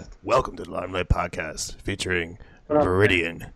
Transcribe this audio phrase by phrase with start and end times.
[0.00, 0.08] Podcast.
[0.22, 3.52] Welcome to the Limelight Podcast featuring What up, Viridian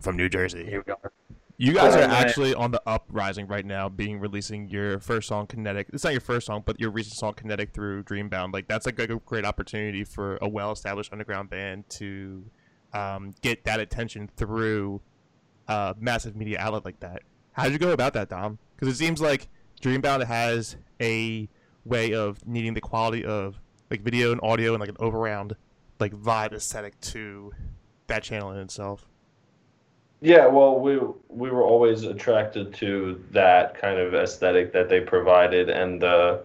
[0.00, 0.64] from New Jersey.
[0.64, 1.12] Here we are.
[1.58, 5.88] You guys are actually on the uprising right now, being releasing your first song, Kinetic.
[5.92, 8.52] It's not your first song, but your recent song, Kinetic, through Dreambound.
[8.52, 12.44] Like that's like a great opportunity for a well-established underground band to
[12.92, 15.00] um, get that attention through
[15.68, 17.22] a massive media outlet like that.
[17.52, 18.58] How did you go about that, Dom?
[18.76, 19.48] Because it seems like
[19.80, 21.48] Dreambound has a
[21.86, 23.58] way of needing the quality of
[23.90, 25.52] like video and audio and like an overround
[25.98, 27.52] like vibe aesthetic to
[28.06, 29.06] that channel in itself.
[30.20, 35.68] Yeah, well, we we were always attracted to that kind of aesthetic that they provided
[35.68, 36.42] and the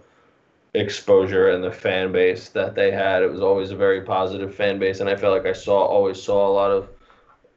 [0.73, 3.23] exposure and the fan base that they had.
[3.23, 6.21] It was always a very positive fan base, and I felt like I saw always
[6.21, 6.89] saw a lot of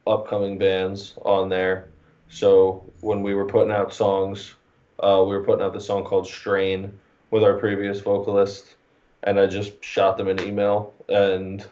[0.07, 1.89] upcoming bands on there.
[2.29, 4.55] So when we were putting out songs,
[5.01, 6.97] uh, we were putting out the song called "Strain"
[7.31, 8.77] with our previous vocalist,
[9.25, 11.67] and I just shot them an email and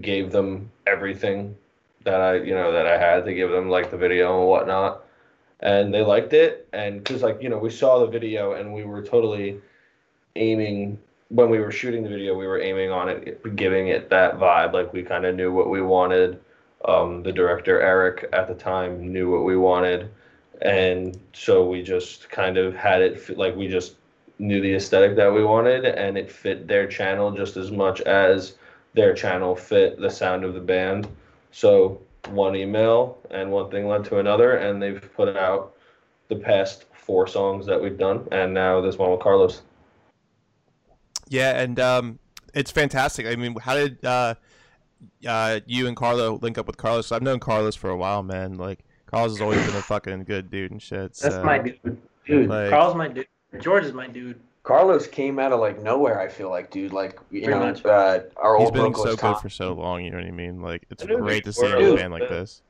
[0.00, 1.56] gave them everything
[2.04, 5.04] that I, you know, that I had to give them like the video and whatnot.
[5.60, 6.68] And they liked it.
[6.72, 9.60] And cause like, you know, we saw the video and we were totally
[10.36, 10.98] aiming
[11.30, 14.72] when we were shooting the video, we were aiming on it, giving it that vibe.
[14.72, 16.40] Like we kind of knew what we wanted.
[16.84, 20.10] Um, the director, Eric, at the time knew what we wanted.
[20.62, 23.94] And so we just kind of had it like we just
[24.38, 28.54] knew the aesthetic that we wanted and it fit their channel just as much as
[28.94, 31.08] their channel fit the sound of the band.
[31.52, 35.74] So one email and one thing led to another, and they've put out
[36.28, 39.62] the past four songs that we've done, and now this one with Carlos.
[41.28, 42.18] Yeah, and um,
[42.54, 43.26] it's fantastic.
[43.26, 44.34] I mean, how did uh,
[45.26, 47.12] uh, you and Carlo link up with Carlos?
[47.12, 48.54] I've known Carlos for a while, man.
[48.54, 51.14] Like, Carlos has always been a fucking good dude and shit.
[51.14, 51.98] That's so- my dude.
[52.26, 53.26] Dude, like- Carl's my dude.
[53.60, 54.38] George is my dude.
[54.62, 56.20] Carlos came out of like nowhere.
[56.20, 56.92] I feel like, dude.
[56.92, 57.84] Like you Pretty know, much.
[57.84, 60.04] uh, our He's old been so vocalist good for so long.
[60.04, 60.60] You know what I mean?
[60.60, 62.62] Like, it's I great to see him were- a band like this.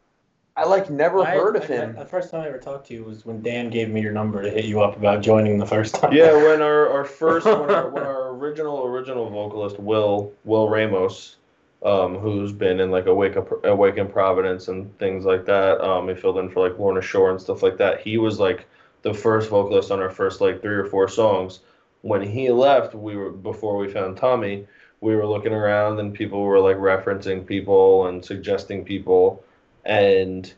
[0.56, 1.96] I like never I- heard of I- him.
[1.96, 4.42] The first time I ever talked to you was when Dan gave me your number
[4.42, 6.12] to hit you up about joining the first time.
[6.12, 11.36] Yeah, when our, our first when our, when our original original vocalist Will Will Ramos,
[11.84, 15.80] um, who's been in like Awake Up A Wake in Providence and things like that.
[15.80, 18.00] Um, he filled in for like Lorna Shore and stuff like that.
[18.00, 18.66] He was like
[19.02, 21.60] the first vocalist on our first like three or four songs.
[22.02, 24.66] When he left, we were before we found Tommy.
[25.00, 29.42] We were looking around and people were like referencing people and suggesting people,
[29.84, 30.52] and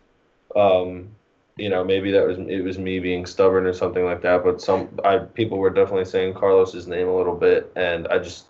[0.56, 1.08] um,
[1.56, 4.60] you know maybe that was it was me being stubborn or something like that but
[4.60, 8.46] some i people were definitely saying carlos's name a little bit and i just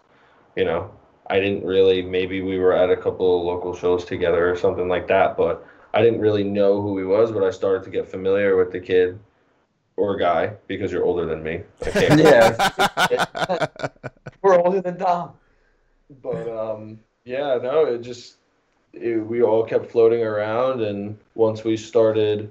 [0.56, 0.90] you know
[1.28, 4.88] i didn't really maybe we were at a couple of local shows together or something
[4.88, 8.08] like that but i didn't really know who he was but i started to get
[8.08, 9.18] familiar with the kid
[9.96, 11.62] or guy because you're older than me
[11.94, 12.70] Yeah.
[14.42, 15.32] We're older than Tom.
[16.22, 18.36] but um, yeah, no, it just
[18.92, 22.50] it, we all kept floating around, and once we started,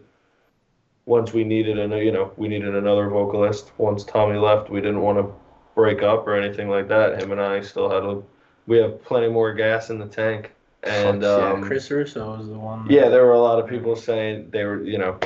[1.06, 3.72] once we needed a you know we needed another vocalist.
[3.78, 5.34] Once Tommy left, we didn't want to
[5.75, 7.22] break up or anything like that.
[7.22, 8.22] Him and I still had a,
[8.68, 10.52] we have plenty more gas in the tank,
[10.84, 12.88] and Fuck yeah, um, Chris Russo was the one.
[12.90, 15.20] yeah, there were a lot of people saying they were, you know,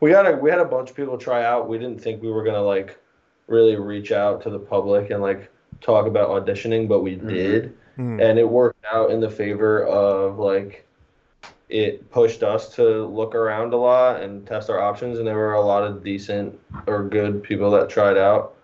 [0.00, 1.68] we had a we had a bunch of people try out.
[1.68, 2.98] We didn't think we were gonna like
[3.46, 5.50] really reach out to the public and like
[5.80, 7.28] talk about auditioning, but we Mhm.
[7.28, 8.20] did, Hmm.
[8.20, 10.86] and it worked out in the favor of like
[11.68, 15.52] it pushed us to look around a lot and test our options, and there were
[15.54, 16.58] a lot of decent
[16.88, 18.54] or good people that tried out.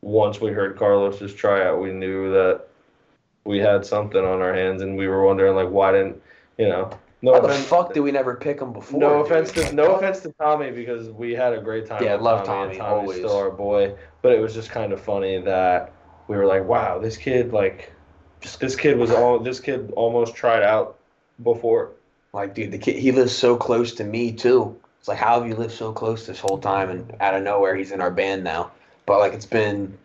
[0.00, 2.62] Once we heard Carlos's tryout, we knew that
[3.44, 6.20] we had something on our hands, and we were wondering like why didn't
[6.58, 6.88] you know.
[7.24, 9.00] No How the fuck did we never pick him before?
[9.00, 9.32] no dude?
[9.32, 12.04] offense to no offense to Tommy because we had a great time.
[12.04, 12.76] Yeah, with love Tommy.
[12.76, 13.16] Tommy, Tommy's always.
[13.16, 15.90] still our boy, but it was just kind of funny that
[16.28, 17.90] we were like, wow, this kid like,
[18.42, 20.98] just this kid was all this kid almost tried out
[21.42, 21.92] before.
[22.34, 24.78] Like, dude, the kid, he lives so close to me too.
[24.98, 26.90] It's like, how have you lived so close this whole time?
[26.90, 28.70] And out of nowhere, he's in our band now.
[29.06, 29.96] But like, it's been,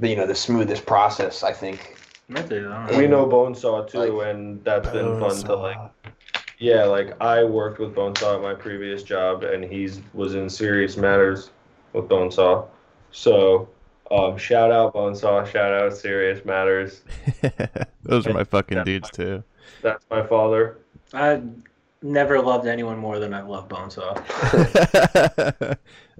[0.00, 1.44] the, you know, the smoothest process.
[1.44, 1.96] I think.
[2.28, 5.78] I don't We know Bonesaw too, Like- and that's been fun to like.
[6.58, 10.96] Yeah, like I worked with Bonesaw at my previous job, and he was in Serious
[10.96, 11.50] Matters
[11.92, 12.66] with Bonesaw.
[13.12, 13.68] So,
[14.10, 17.02] um, shout out Bonesaw, shout out Serious Matters.
[18.02, 18.84] Those are my fucking Yeah.
[18.84, 19.42] dudes too.
[19.82, 20.78] That's my father.
[21.12, 21.42] I
[22.02, 24.16] never loved anyone more than I love Bonesaw.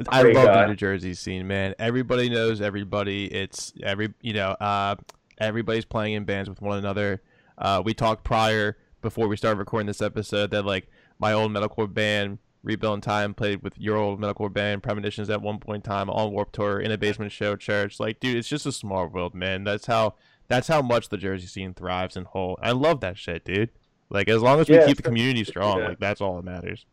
[0.09, 0.63] I Great love guy.
[0.63, 1.75] the New Jersey scene, man.
[1.79, 3.27] Everybody knows everybody.
[3.27, 4.97] It's every you know, uh,
[5.39, 7.23] everybody's playing in bands with one another.
[7.57, 10.89] Uh, we talked prior before we started recording this episode that like
[11.21, 15.41] my old metalcore band, Rebuild in Time, played with your old metalcore band, Premonitions, at
[15.41, 18.01] one point in time on Warp Tour in a basement show church.
[18.01, 19.63] Like, dude, it's just a small world, man.
[19.63, 20.15] That's how
[20.49, 22.59] that's how much the Jersey scene thrives and whole.
[22.61, 23.71] I love that shit, dude.
[24.11, 25.89] Like as long as we Yeah, keep the community strong, yeah.
[25.91, 26.85] like that's all that matters.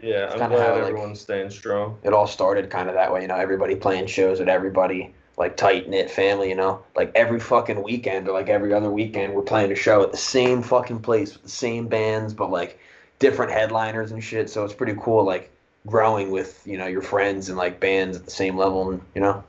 [0.00, 1.98] Yeah, It's I'm glad how, like- everyone's staying strong.
[2.04, 5.56] it all started kind of that way, you know, everybody playing shows with everybody, like
[5.56, 9.40] tight knit family, you know, like every fucking weekend or like every other weekend, we're
[9.40, 12.78] playing a show at the same fucking place with the same bands, but like
[13.18, 14.50] different headliners and shit.
[14.50, 15.50] So it's pretty cool, like
[15.86, 19.22] growing with you know your friends and like bands at the same level, and you
[19.22, 19.42] know.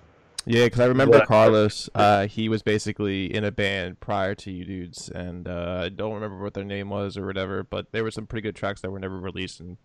[0.45, 1.25] Yeah, because I remember Yeah.
[1.25, 1.89] Carlos.
[1.93, 6.13] Uh, he was basically in a band prior to you dudes, and uh, I don't
[6.13, 7.63] remember what their name was or whatever.
[7.63, 9.75] But there were some pretty good tracks that were never released, and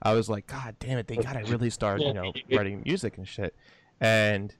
[0.00, 3.26] I was like, God damn it, they gotta really start, you know, writing music and
[3.26, 3.56] shit.
[4.00, 4.54] And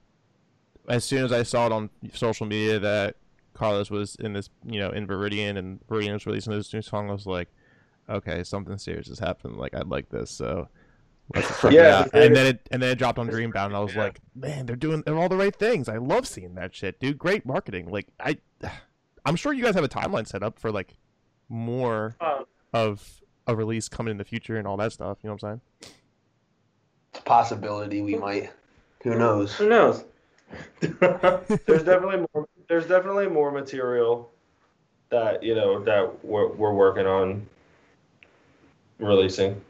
[0.87, 3.15] as soon as I saw it on social media that
[3.53, 7.09] Carlos was in this, you know, in Viridian and Viridian was releasing this new song,
[7.09, 7.49] I was like,
[8.09, 9.57] okay, something serious has happened.
[9.57, 10.67] Like I like this, so
[11.35, 13.79] let's check it Yeah, And then it and then it dropped on Dreambound, and I
[13.81, 14.03] was Yeah.
[14.03, 15.89] like, man, they're doing they're all the right things.
[15.89, 17.17] I love seeing that shit, dude.
[17.19, 17.89] Great marketing.
[17.91, 18.37] Like I,
[19.25, 20.95] I'm sure you guys have a timeline set up for like
[21.49, 22.43] more Uh,
[22.73, 25.17] of a release coming in the future and all that stuff.
[25.23, 25.49] You know what I'm
[25.81, 25.91] saying?
[27.11, 28.51] It's a possibility we might.
[29.03, 29.55] Who knows?
[29.55, 30.03] who knows?
[30.79, 32.47] there's definitely more.
[32.67, 34.31] There's definitely more material
[35.09, 37.47] that you know that we're we're working on
[38.99, 39.61] releasing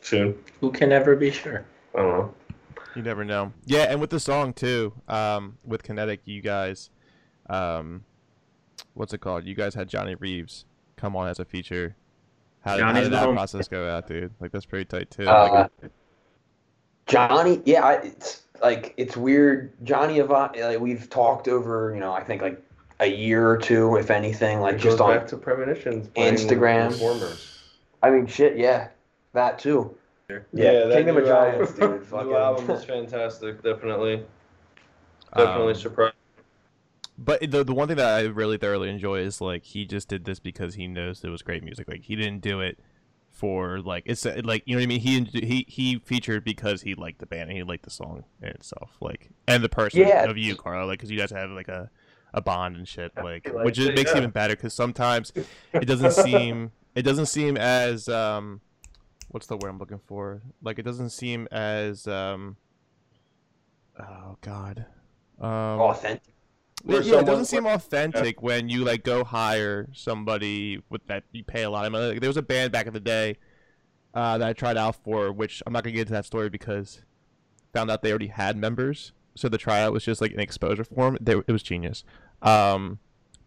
[0.00, 0.36] soon.
[0.60, 1.64] Who can ever be sure?
[1.94, 2.34] I don't know.
[2.96, 3.52] You never know.
[3.66, 6.90] Yeah, and with the song too, um, with Kinetic, you guys,
[7.48, 8.04] um,
[8.94, 9.44] what's it called?
[9.44, 10.64] You guys had Jonny Reeves
[10.96, 11.94] come on as a feature.
[12.62, 14.32] How did, how did that process go out, dude?
[14.40, 15.26] Like that's pretty tight too.
[15.26, 15.68] Uh,
[17.06, 19.72] Johnny, yeah, I- it's like it's weird.
[19.84, 22.62] Jonny Avant, like we've talked over, you know, I think like
[23.00, 25.16] a year or two, if anything, like It just goes on.
[25.18, 26.08] back to premonitions.
[26.16, 26.88] Instagram.
[26.90, 27.58] performers.
[28.02, 28.88] I mean, shit, yeah,
[29.32, 29.94] that too.
[30.52, 32.06] Yeah, that Kingdom of new Giants, album, dude.
[32.06, 32.26] Fucking.
[32.28, 33.62] new album is fantastic.
[33.62, 34.24] Definitely,
[35.36, 36.14] definitely Um, surprised.
[37.18, 40.24] But the the one thing that I really thoroughly enjoy is like he just did
[40.24, 41.88] this because he knows it was great music.
[41.88, 42.78] Like he didn't do it
[43.40, 45.00] for like it's uh, like you know what I mean.
[45.00, 48.48] He he he featured because he liked the band and he liked the song in
[48.48, 48.90] itself.
[49.00, 50.24] Like and the person Yeah.
[50.24, 50.86] of you, Carl.
[50.86, 51.90] Like because you guys have like a
[52.34, 53.12] a bond and shit.
[53.16, 55.32] Like He which it makes it even better because sometimes
[55.72, 58.60] it doesn't seem it doesn't seem as um
[59.28, 60.42] what's the word I'm looking for?
[60.62, 62.56] Like it doesn't seem as um
[63.98, 64.84] oh god
[65.40, 66.29] um authentic.
[66.84, 71.44] Yeah, yeah, it doesn't seem authentic when you like go hire somebody with that you
[71.44, 72.08] pay a lot of money.
[72.08, 73.36] Like, there was a band back in the day
[74.14, 77.02] uh, that I tried out for, which I'm not gonna get into that story because
[77.72, 81.18] found out they already had members, so the tryout was just like an exposure form.
[81.20, 82.04] They, it was genius.
[82.42, 82.98] Um,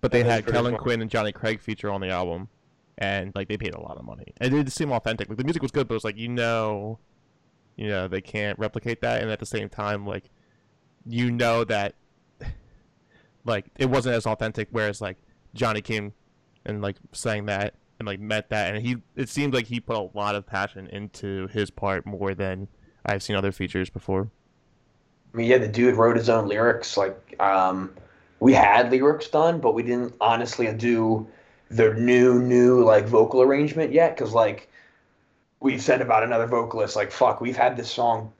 [0.02, 0.78] but they had Kellin.
[0.78, 2.50] Quinn and Jonny Craig feature on the album,
[2.98, 4.34] and like they paid a lot of money.
[4.38, 5.30] And it didn't seem authentic.
[5.30, 7.00] Like the music was good, but it was like you know,
[7.75, 10.30] you know they can't replicate that, and at the same time, like
[11.06, 11.96] you know that
[13.46, 14.68] like it wasn't as authentic.
[14.72, 15.18] Whereas like
[15.54, 16.14] Jonny came
[16.66, 19.96] and like sang that and like met that, and he it seemed like he put
[19.96, 22.68] a lot of passion into his part more than
[23.06, 24.30] I've seen other features before.
[25.34, 26.96] I mean, yeah, the dude wrote his own lyrics.
[26.96, 27.94] Like, um,
[28.40, 31.28] we had lyrics done, but we didn't honestly do
[31.70, 34.16] the new, new like vocal arrangement yet.
[34.16, 34.70] Cause like
[35.60, 38.32] we've said about another vocalist, like, fuck, we've had this song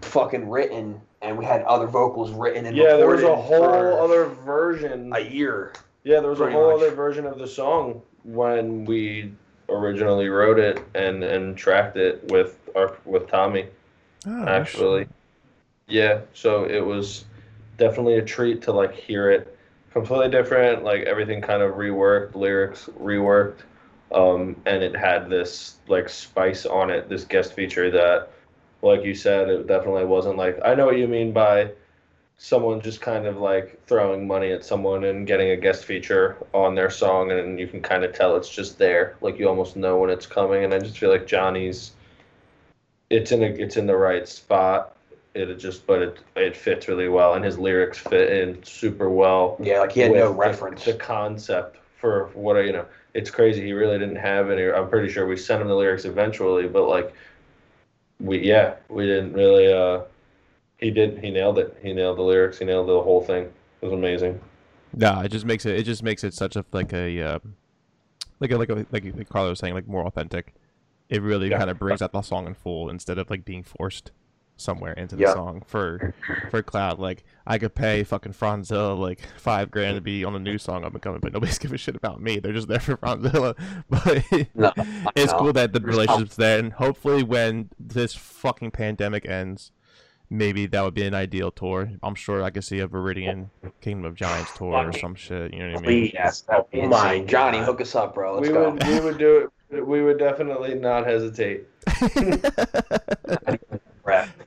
[0.00, 4.26] fucking written, and we had other vocals written and Yeah, there was a whole other
[4.26, 5.12] version.
[5.14, 5.72] a year.
[6.04, 6.82] Yeah, there was a whole much.
[6.82, 9.32] other version of the song when we
[9.68, 13.66] originally wrote it and and tracked it with our with Tommy.
[14.26, 15.08] Oh, actually.
[15.88, 17.24] Yeah, so it was
[17.76, 19.56] definitely a treat to like hear it
[19.92, 23.60] completely different, like everything kind of reworked, lyrics reworked.
[24.12, 28.30] Um, and it had this like spice on it, this guest feature that,
[28.82, 31.70] like you said, it definitely wasn't like I know what you mean by
[32.38, 36.74] someone just kind of like throwing money at someone and getting a guest feature on
[36.74, 39.16] their song and you can kind of tell it's just there.
[39.22, 41.92] Like you almost know when it's coming and i just feel like jonny's
[43.10, 44.96] it's in a it's in the right spot.
[45.34, 49.56] It just but it it fits really well and his lyrics fit in super well
[49.60, 50.84] Yeah, like he had no with the- reference.
[50.84, 53.62] the concept for what I- you know it's crazy.
[53.64, 56.88] He really didn't have any i'm pretty sure we sent him the lyrics eventually but
[56.88, 57.14] like
[58.20, 60.00] we yeah we didn't really uh
[60.78, 63.84] he did he nailed it he nailed the lyrics he nailed the whole thing it
[63.84, 64.40] was amazing
[64.92, 65.76] No, it just makes it.
[65.76, 67.38] It just makes it such a like a uh,
[68.40, 70.54] like a like a like, like Carlo was saying, like more authentic.
[71.08, 71.58] It really Yeah.
[71.58, 74.10] kind of brings out the song in full instead of like being forced
[74.58, 75.34] somewhere into the Yeah.
[75.34, 76.14] song for
[76.50, 76.98] for cloud.
[76.98, 80.84] Like I could pay fucking Franzilla like five grand to be on a new song
[80.84, 82.38] up and coming, but nobody's giving a shit about me.
[82.38, 83.54] They're just there for Franzilla.
[83.90, 84.72] But No,
[85.14, 85.38] it's know.
[85.38, 89.72] cool that the relationship's there, and hopefully when this fucking pandemic ends,
[90.30, 91.90] maybe that would be an ideal tour.
[92.02, 95.52] I'm sure I could see a Viridian Kingdom of Giants tour or some shit.
[95.52, 96.00] You know what I mean?
[96.08, 96.10] Please.
[96.14, 97.28] Yes, that'd Oh my insane.
[97.28, 98.34] Jonny, hook us up, bro.
[98.36, 98.70] Let's we go.
[98.70, 99.36] would we would do
[99.70, 99.84] it.
[99.86, 101.66] We would definitely not hesitate.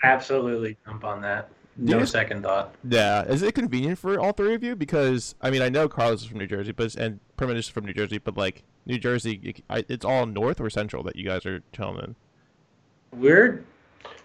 [0.01, 0.13] Brett.
[0.13, 1.49] Absolutely jump on that.
[1.83, 2.75] Do No you- second thought.
[2.89, 4.75] Yeah, is it convenient for all three of you?
[4.75, 7.85] Because I mean, I know Carlos is from New Jersey, but and Primitive is from
[7.85, 11.61] New Jersey, but like New Jersey, it's all north or central that you guys are
[11.71, 12.15] chilling in.
[13.13, 13.63] We're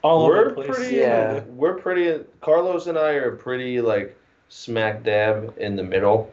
[0.03, 0.69] all we're over the place.
[0.77, 0.97] pretty.
[0.97, 1.41] Yeah.
[1.49, 2.25] We're pretty.
[2.41, 4.17] Carlos and I are pretty like
[4.49, 6.33] smack dab in the middle.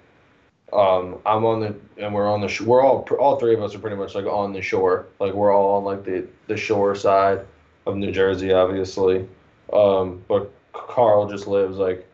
[0.73, 3.75] Um, I'm on the and we're on the sh- we're all all three of us
[3.75, 5.07] are pretty much like on the shore.
[5.19, 7.45] Like we're all on like the the shore side
[7.85, 9.27] of New Jersey, obviously.
[9.73, 12.07] Um, but Carl just lives like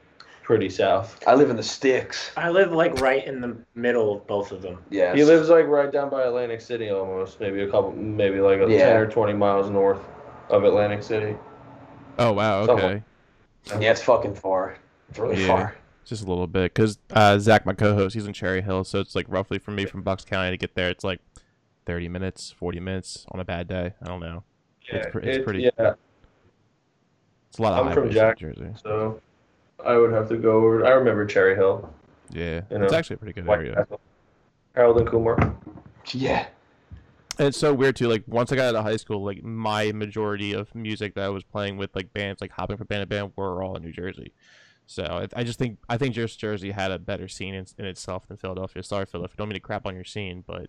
[0.44, 1.22] pretty south.
[1.28, 2.32] I live in the sticks.
[2.38, 4.78] I live like right in the middle of both of them.
[4.90, 5.14] Yeah.
[5.16, 8.70] He lives like right down by Atlantic City, almost maybe a couple, maybe like a
[8.70, 8.88] Yeah.
[8.88, 10.00] ten or twenty miles north
[10.50, 11.36] of Atlantic City.
[12.20, 13.04] Oh wow, Somewhere.
[13.68, 14.78] okay, Yeah, it's fucking far.
[15.10, 15.48] It's really Yeah.
[15.48, 15.76] far.
[16.06, 16.74] just a little bit.
[16.74, 19.86] Cause uh, Zach, my co-host, he's in Cherry Hill, so it's like roughly from me
[19.86, 20.90] from Bucks County to get there.
[20.90, 21.20] It's like
[21.86, 23.94] thirty minutes, forty minutes on a bad day.
[24.02, 24.44] I don't know.
[24.88, 25.94] It's pre- it's it- pretty- Yeah,
[27.50, 28.70] It's a lot of I'm from highways Jack- Jersey.
[28.84, 29.22] so
[29.86, 30.86] I would have to go over.
[30.86, 31.94] I remember Cherry Hill,
[32.30, 33.76] Yeah, You it's actually a pretty good White area.
[33.76, 34.02] Castle,
[34.76, 35.56] Harold and Kumar.
[36.14, 36.48] Yeah.
[37.40, 38.08] And it's so weird too.
[38.08, 41.30] Like once I got out of high school, like my majority of music that I
[41.30, 43.92] was playing with, like bands, like hopping from band to band, were all in New
[43.92, 44.34] Jersey.
[44.88, 47.86] So I, I just think I think just Jersey had a better scene in, in
[47.86, 48.82] itself than Philadelphia.
[48.84, 49.36] Sorry, Philadelphia.
[49.38, 50.68] Don't mean to crap on your scene, but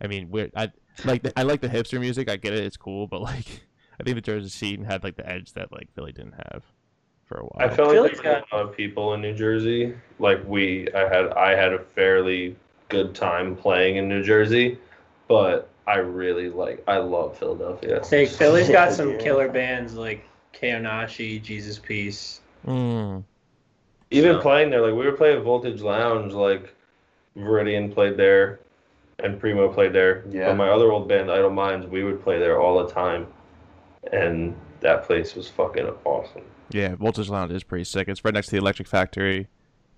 [0.00, 0.70] I mean, we're, I
[1.04, 2.28] like the, I like the hipster music.
[2.30, 2.64] I get it.
[2.64, 3.46] It's cool, but like
[4.00, 6.62] I think the Jersey scene had like the edge that like Philly didn't have
[7.26, 7.68] for a while.
[7.70, 9.94] I felt Philly's like there were a lot of people in New Jersey.
[10.18, 12.56] Like we, I had, I had a fairly
[12.88, 14.78] good time playing in New Jersey,
[15.28, 18.02] but I really like, I love Philadelphia.
[18.04, 19.18] Say Philly's got some Yeah.
[19.18, 22.40] killer bands like Keonashi, Jesus Piece.
[22.66, 23.22] Mm.
[24.10, 26.74] Even So- playing there, like we were playing Voltage Lounge, like
[27.36, 28.58] Viridian played there,
[29.24, 30.24] and Primo played there.
[30.30, 30.48] Yeah.
[30.48, 33.26] But my other old band, Idle Minds, we would play there all the time,
[34.12, 36.42] and that place was fucking awesome.
[36.70, 38.08] Yeah, Voltage Lounge is pretty sick.
[38.08, 39.48] It's right next to the Electric Factory.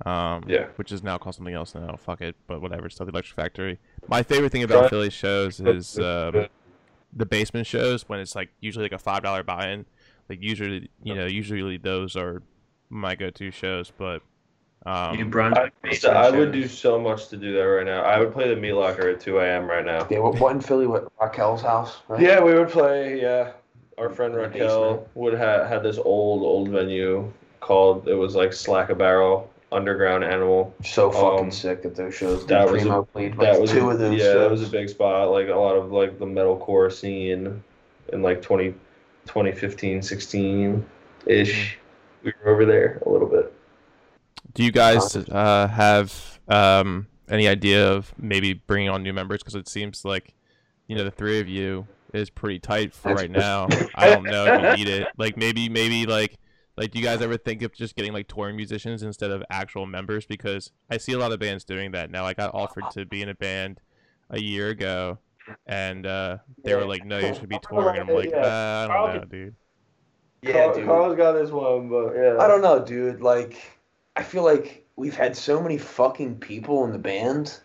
[0.06, 0.66] Um, Yeah.
[0.76, 1.94] Which is now called something else now.
[1.96, 2.86] Fuck it, but whatever.
[2.86, 3.78] It's still the Electric Factory.
[4.08, 6.46] My favorite thing about Philly shows is um,
[7.12, 9.84] the basement shows when it's like usually like a five dollar buy-in.
[10.28, 12.42] Like usually, you know, usually those are
[12.88, 13.92] my go-to shows.
[13.96, 14.22] But
[14.84, 15.72] New um, Brunswick.
[16.04, 18.02] I, I would do so much to do that right now.
[18.02, 19.66] I would play the Meat Locker at 2 a.m.
[19.66, 20.06] right now.
[20.10, 20.86] Yeah, what, what in Philly?
[20.86, 21.98] What Raquel's house?
[22.08, 22.20] Right?
[22.20, 23.20] Yeah, we would play.
[23.20, 23.52] Yeah,
[23.98, 28.90] our friend Raquel would have had this old old venue called it was like Slack
[28.90, 30.74] a Barrel Underground Animal.
[30.84, 32.44] So fucking Um, sick at those shows.
[32.46, 34.18] that was a- Primo played That like was two a, of those.
[34.18, 35.30] yeah, that was a big spot.
[35.30, 37.62] Like a lot of like the metalcore scene
[38.12, 38.72] in like 20,
[39.26, 40.84] 2015, 16
[41.26, 41.78] ish.
[42.22, 43.41] We were over there a little bit.
[44.54, 49.40] Do you guys uh, have um, any idea of maybe bringing on new members?
[49.40, 50.34] Because it seems like
[50.86, 53.68] you know the three of you is pretty tight for right now.
[53.94, 55.08] I don't know if you need it.
[55.16, 56.38] Like maybe maybe like
[56.76, 59.86] like do you guys ever think of just getting like touring musicians instead of actual
[59.86, 60.26] members?
[60.26, 62.24] Because I see a lot of bands doing that now.
[62.24, 63.80] I got offered to be in a band
[64.30, 65.18] a year ago,
[65.66, 68.94] and uh, they were like, "No, you should be touring." And I'm like, uh, I
[68.94, 69.54] don't know, dude.
[70.42, 70.86] Yeah, dude.
[70.86, 72.36] Carl's got this one, but yeah.
[72.40, 73.20] I don't know, dude.
[73.20, 73.71] Like,
[74.16, 77.58] I feel like we've had so many fucking people in the band,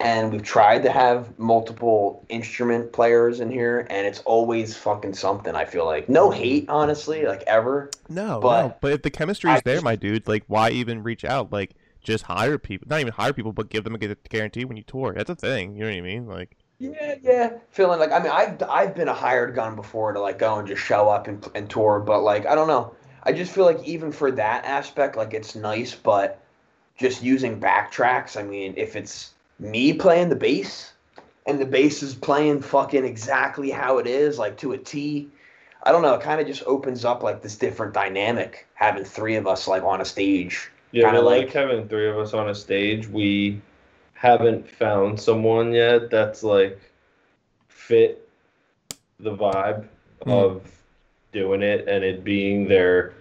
[0.00, 5.54] and we've tried to have multiple instrument players in here, and it's always fucking something.
[5.54, 7.90] I feel like no hate, honestly, like ever.
[8.08, 8.74] No, But no.
[8.80, 11.52] But if the chemistry is there, my dude, like why even reach out?
[11.52, 12.86] Like just hire people.
[12.88, 15.14] Not even hire people, but give them a guarantee when you tour.
[15.16, 15.74] That's a thing.
[15.74, 16.26] You know what I mean?
[16.26, 17.52] Like Yeah, yeah.
[17.70, 20.68] Feeling like I mean, I've I've been a hired gun before to like go and
[20.68, 22.94] just show up and, and tour, but like I don't know.
[23.24, 26.40] I just feel like even for that aspect, like it's nice, but
[26.96, 28.38] just using backtracks.
[28.38, 30.92] I mean, if it's me playing the bass
[31.46, 35.28] and the bass is playing fucking exactly how it is, like to a T.
[35.82, 36.14] I don't know.
[36.14, 39.82] It kind of just opens up like this different dynamic having three of us like
[39.82, 40.70] on a stage.
[40.92, 43.06] Yeah, Kinda we like like- having three of us on a stage.
[43.08, 43.60] We
[44.14, 46.78] haven't found someone yet that's like
[47.68, 48.26] fit
[49.20, 49.86] the vibe
[50.24, 50.30] Hmm.
[50.30, 50.62] of
[51.34, 53.12] doing it and it being their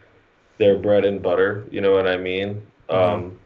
[0.59, 1.65] their bread and butter.
[1.69, 2.65] You know what I mean?
[2.89, 3.37] Um,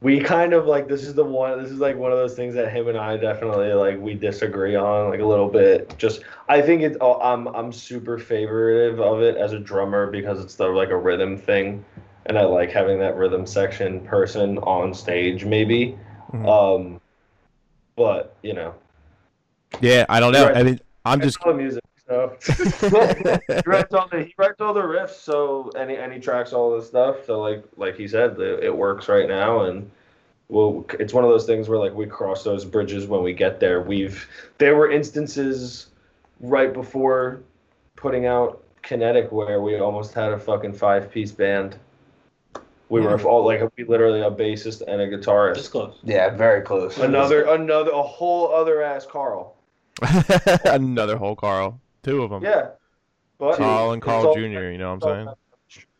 [0.00, 1.62] we kind of like this is the one.
[1.62, 4.74] This is like one of those things that him and I definitely like we disagree
[4.76, 5.94] on like a little bit.
[5.98, 10.40] Just I think it's oh, I'm I'm super favorative of it as a drummer because
[10.42, 11.84] it's the like a rhythm thing
[12.26, 15.98] and I like having that rhythm section person on stage, maybe.
[16.32, 16.48] Mhm.
[16.48, 17.00] Um,
[17.96, 18.74] but you know,
[19.80, 20.46] Yeah, I don't know.
[20.46, 20.56] Right.
[20.56, 21.82] I mean, I'm it's just music.
[22.10, 22.36] No.
[22.42, 26.52] he writes all the he writes all the riffs, so and he, and he tracks
[26.52, 27.24] all this stuff.
[27.24, 29.88] So like like he said, it, it works right now, and
[30.48, 33.60] well, it's one of those things where like we cross those bridges when we get
[33.60, 33.80] there.
[33.80, 35.86] We've there were instances
[36.40, 37.42] right before
[37.94, 41.78] putting out Kinetic where we almost had a fucking five piece band.
[42.88, 45.54] We were all like we literally a bassist and a guitarist.
[45.54, 45.96] Just close.
[46.02, 46.98] Yeah, very close.
[46.98, 49.54] Another another a whole other ass Carl.
[50.64, 51.80] Another whole Carl.
[52.02, 52.42] Two of them.
[52.42, 52.70] Yeah.
[53.38, 55.34] But Carl and it's Carl all- Jr., you know what I'm saying?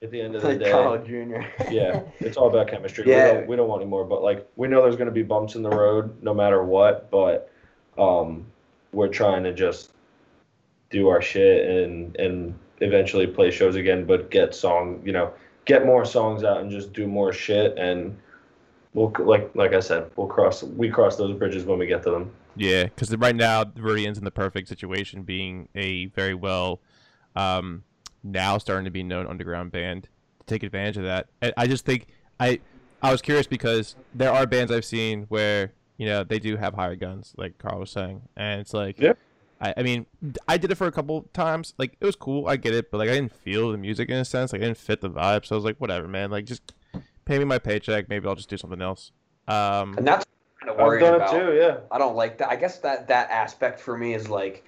[0.03, 0.71] At the end of the day.
[0.71, 1.43] Carl Jr.
[1.71, 3.05] yeah, it's all about chemistry.
[3.07, 3.33] Yeah.
[3.33, 5.23] We, don't, we don't want any more, but like we know there's going to be
[5.23, 7.51] bumps in the road no matter what, but
[7.99, 8.47] um,
[8.93, 9.93] we're trying to just
[10.91, 15.33] do our shit and and eventually play shows again, but get song, you know,
[15.67, 18.17] get more songs out and just do more shit and
[18.95, 22.11] we'll like like I said, we'll cross we cross those bridges when we get to
[22.11, 22.33] them.
[22.61, 26.81] Yeah, because right now Viridian's in the perfect situation, being a very well,
[27.35, 27.85] um,
[28.23, 30.09] now starting to be known underground band
[30.41, 31.29] to take advantage of that.
[31.41, 32.61] And I just think I,
[33.03, 36.75] I was curious because there are bands I've seen where you know they do have
[36.75, 39.15] higher guns, like Carl was saying, and it's like, Yeah.
[39.59, 40.05] I, I mean,
[40.47, 41.73] I did it for a couple times.
[41.79, 44.17] Like it was cool, I get it, but like I didn't feel the music in
[44.17, 44.53] a sense.
[44.53, 46.31] Like I didn't fit the vibe, so I was like, whatever, man.
[46.31, 46.75] Like just
[47.25, 48.11] pay me my paycheck.
[48.11, 49.13] Maybe I'll just do something else.
[49.49, 50.27] Um, And that's
[50.61, 51.35] kind of I've done about.
[51.35, 51.79] it too, yeah.
[51.91, 52.51] I don't like that.
[52.51, 54.65] I guess that that aspect for me is like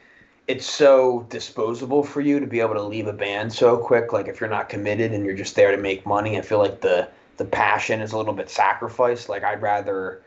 [0.49, 4.13] it's so disposable for you to be able to leave a band so quick.
[4.13, 6.81] Like if you're not committed and you're just there to make money, I feel like
[6.81, 9.29] the the passion is a little bit sacrificed.
[9.29, 10.23] Like I'd rather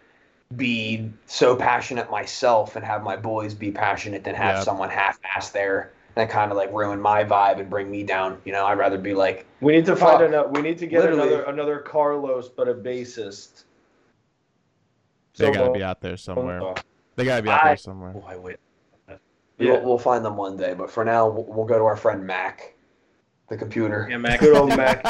[0.56, 4.62] be so passionate myself and have my boys be passionate than have Yeah.
[4.64, 8.38] someone half-assed there that kind of like ruin my vibe and bring me down.
[8.46, 10.48] You know, I'd rather be like, We need to find another.
[10.50, 11.28] We need to get Literally.
[11.28, 13.64] another another Carlos, but a bassist.
[15.38, 16.62] They So, gotta be out there somewhere.
[16.62, 16.76] uh,
[17.16, 18.14] They gotta be out I- there somewhere.
[18.16, 18.58] Oh, I wait.
[19.58, 19.72] Yeah.
[19.72, 20.74] we'll, we'll find them one day.
[20.74, 22.76] But for now, we'll, we'll go to our friend Mac,
[23.50, 24.06] the computer.
[24.10, 24.40] Yeah, Mac.
[24.42, 25.04] Good old Mac.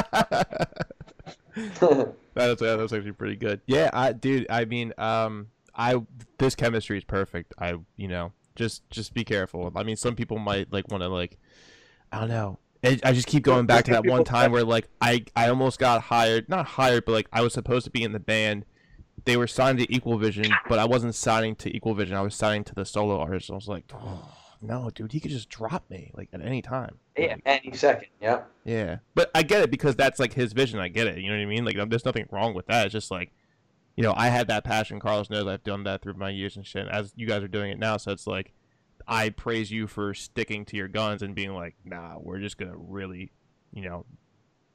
[1.56, 3.62] That's yeah, that's actually pretty good.
[3.66, 5.96] Yeah, I dude, I mean, um, I
[6.38, 7.54] this chemistry is perfect.
[7.58, 9.72] I you know just just be careful.
[9.76, 11.38] I mean, some people might like want to like,
[12.12, 12.60] I don't know.
[12.84, 15.80] I I just keep going back to that one time where like I I almost
[15.80, 18.66] got hired, not hired, but like I was supposed to be in the band.
[19.26, 22.16] They were signed to Equal Vision, but I wasn't signing to Equal Vision.
[22.16, 23.50] I was signing to the solo artist.
[23.50, 27.00] I was like, oh, no, dude, he could just drop me like at any time.
[27.18, 28.08] yeah, any second.
[28.22, 28.50] Yep.
[28.66, 30.80] Yeah, but I get it because that's like his vision.
[30.80, 31.18] I get it.
[31.18, 31.66] You know what I mean?
[31.66, 32.86] Like, there's nothing wrong with that.
[32.86, 33.32] It's just like,
[33.96, 35.00] you know, I had that passion.
[35.00, 36.88] Carlos knows I've done that through my years and shit.
[36.88, 38.54] As you guys are doing it now, so it's like,
[39.08, 42.76] I praise you for sticking to your guns and being like, nah, we're just gonna
[42.76, 43.32] really,
[43.72, 44.06] you know,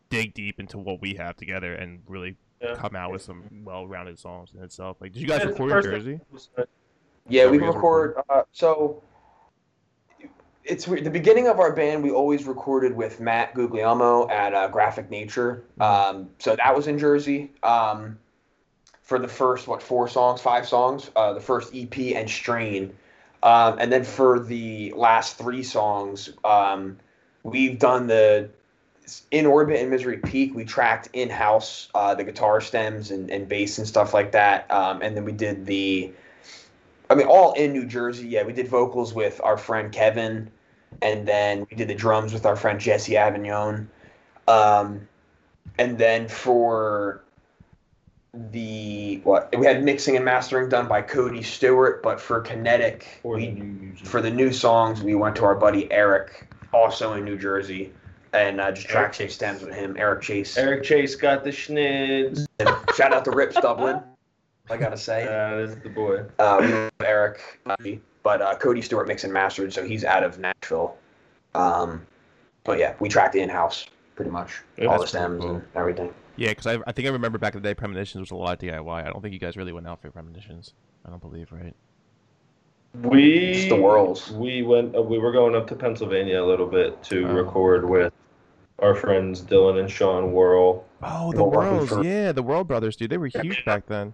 [0.08, 2.74] dig deep into what we have together and really Yeah.
[2.74, 4.98] come out with some well-rounded songs in itself.
[5.00, 6.20] Like, did you guys It's the record in Jersey?
[6.58, 6.64] Yeah,
[7.28, 8.16] Yeah, we we record.
[8.28, 9.02] Uh, so
[10.64, 11.04] it's weird.
[11.04, 12.02] the beginning of our band.
[12.02, 15.64] We always recorded with Matt Guglielmo at uh, Graphic Nature.
[15.80, 17.52] Um, so that was in Jersey.
[17.62, 18.18] Um,
[19.02, 22.92] for the first what four songs, five songs, uh, the first EP and Strain,
[23.42, 26.98] um, and then for the last three songs, um,
[27.42, 28.50] we've done the
[29.30, 33.48] in orbit and misery peak we tracked in house uh, the guitar stems and, and
[33.48, 36.12] bass and stuff like that um, and then we did the
[37.10, 38.28] I mean, all in New Jersey.
[38.28, 40.48] Yeah, we did vocals with our friend Kevin,
[41.02, 43.90] and then we did the drums with our friend Jesse Avignon.
[44.46, 45.08] Um,
[45.76, 47.22] and then for
[48.32, 53.40] the what we had mixing and mastering done by Cody Stewart, but for Kinetic, Or
[53.40, 57.36] the new for the new songs we went to our buddy Eric, also in New
[57.36, 57.92] Jersey,
[58.32, 59.96] and uh, just track chase stems with him.
[59.98, 60.56] Eric Chase.
[60.56, 62.46] Eric Chase got the schnids.
[62.96, 64.00] Shout out to Rips Dublin.
[64.70, 65.24] I gotta say.
[65.28, 66.24] That is the boy.
[66.38, 67.74] Uh, we love Eric, uh,
[68.22, 70.96] but uh, Cody Stewart mixed and mastered, so he's out of Nashville.
[71.54, 72.06] Um,
[72.64, 75.56] but yeah, we tracked in house pretty much Yeah, all the stems cool.
[75.56, 76.14] and everything.
[76.36, 78.52] Yeah, because I, I think I remember back in the day, Premonitions was a lot
[78.62, 78.88] of DIY.
[79.06, 80.74] I don't think you guys really went out for Premonitions.
[81.04, 81.74] I don't believe, right?
[82.94, 84.30] We Just the whirls.
[84.32, 84.96] We went.
[84.96, 87.34] Uh, we were going up to Pennsylvania a little bit to Oh.
[87.34, 88.12] record with
[88.80, 90.84] our friends Dylan and Sean Whirl.
[91.02, 91.92] Oh, the were working Worlds.
[91.92, 93.10] for- Yeah, the World Brothers, dude.
[93.10, 94.12] They were huge back then.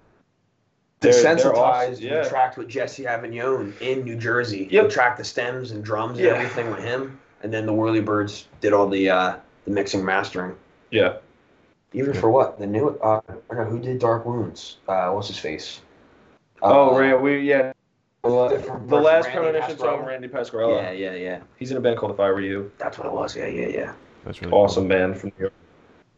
[1.00, 2.22] They're- they're Desensitized, awesome, yeah.
[2.22, 4.66] we tracked with Jesse Avignon in New Jersey.
[4.70, 4.84] Yep.
[4.84, 6.28] We tracked the stems and drums Yeah.
[6.28, 10.04] and everything with him, and then the Whirly Birds did all the uh, the mixing
[10.04, 10.54] mastering.
[10.90, 11.14] Yeah.
[11.92, 14.78] Even for what the new uh, I don't know who did Dark Wounds.
[14.88, 15.80] Uh, what's his face?
[16.62, 17.20] oh, Uh, right.
[17.20, 17.72] We yeah.
[18.24, 20.82] The, Different the last Randy premonition song, Randy Pasquarella.
[20.82, 21.40] Yeah, yeah, yeah.
[21.58, 22.72] He's in a band called If I Were You.
[22.78, 23.36] That's what it was.
[23.36, 23.92] Yeah, yeah, yeah.
[24.26, 25.52] That's really Awesome band from New York.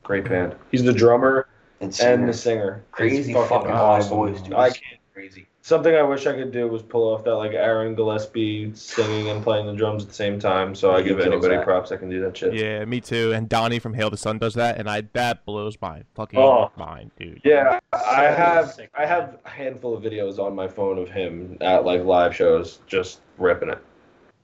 [0.02, 0.56] Great band.
[0.70, 1.46] He's the drummer
[1.80, 2.82] And, and the singer.
[2.90, 4.08] Crazy He's fucking fucking high awesome.
[4.16, 4.54] voice, dude.
[4.54, 4.82] I can't.
[5.14, 5.46] crazy.
[5.62, 9.42] something I wish I could do was pull off that like Aaron Gillespie singing and
[9.42, 10.74] playing the drums at the same time.
[10.74, 11.64] So I give anybody that.
[11.64, 12.54] props that can do that shit.
[12.54, 13.32] Yeah, me too.
[13.34, 16.70] And Donnie from Hail the Sun does that, and I that blows my fucking Oh.
[16.76, 17.42] mind, dude.
[17.44, 21.58] Yeah, I have Sick, I have a handful of videos on my phone of him
[21.60, 23.78] at like live shows just ripping it.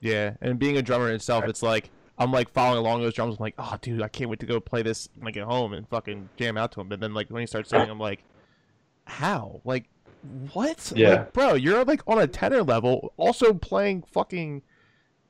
[0.00, 3.36] Yeah, and being a drummer in itself, it's like I'm like following along those drums.
[3.38, 5.88] I'm like, oh, dude, I can't wait to go play this like at home and
[5.88, 6.88] fucking jam out to him.
[6.88, 8.22] But then like when he starts singing, I'm like,
[9.06, 9.60] how?
[9.64, 9.84] Like,
[10.52, 10.92] what?
[10.94, 11.08] Yeah.
[11.10, 14.62] like, bro, you're like on a tenor level, also playing fucking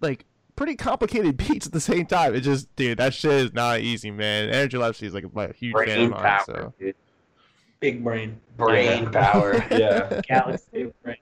[0.01, 2.35] like pretty complicated beats at the same time.
[2.35, 4.51] It just, dude, that shit is not easy, man.
[4.51, 6.21] Aaron Gillespie is like a huge fan of Brain mine.
[6.23, 6.95] power, So dude.
[7.81, 8.41] Big brain.
[8.57, 9.65] Brain power.
[9.71, 10.21] Yeah.
[10.29, 11.17] Galaxy brain.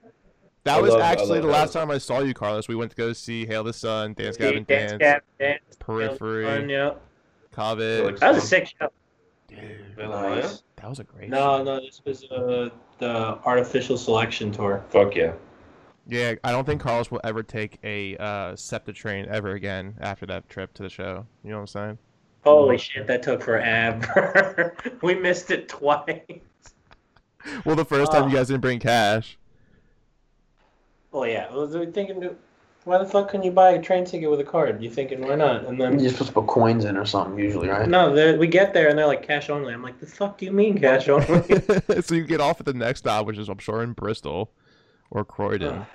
[0.64, 2.68] That I was love- actually love the last time I saw you, Carlos.
[2.68, 5.77] We went to go see Hail the Sun, Dance Gavin Dance, Dance, Gavin, Dance.
[5.79, 6.94] Periphery, Fun, yeah.
[7.51, 8.20] Covet.
[8.20, 8.88] That was a sick show.
[9.48, 10.62] Dude, Nice.
[10.77, 11.29] that was a great.
[11.29, 11.64] No, show.
[11.64, 14.83] no, this was uh, the artificial selection tour.
[14.88, 15.33] Fuck yeah.
[16.09, 20.27] Yeah, I don't think Carlos will ever take a uh, SEPTA train ever again after
[20.27, 21.27] that trip to the show.
[21.44, 21.98] You know what I'm saying?
[22.44, 24.75] Holy shit, that took forever.
[25.03, 26.20] we missed it twice.
[27.64, 29.38] Well, the first time you guys didn't bring cash.
[31.12, 32.31] Well, yeah, I was thinking,
[32.85, 34.83] why the fuck couldn't you buy a train ticket with a card?
[34.83, 35.66] You thinking, why not?
[35.66, 37.88] And then You're supposed to put coins in or something usually, right?
[37.88, 39.72] No, they're- we get there and they're like cash only.
[39.72, 41.42] I'm like, the fuck do you mean cash only?
[42.01, 44.51] so you get off at the next stop, which is I'm sure in Bristol
[45.11, 45.87] or Croydon, Ugh.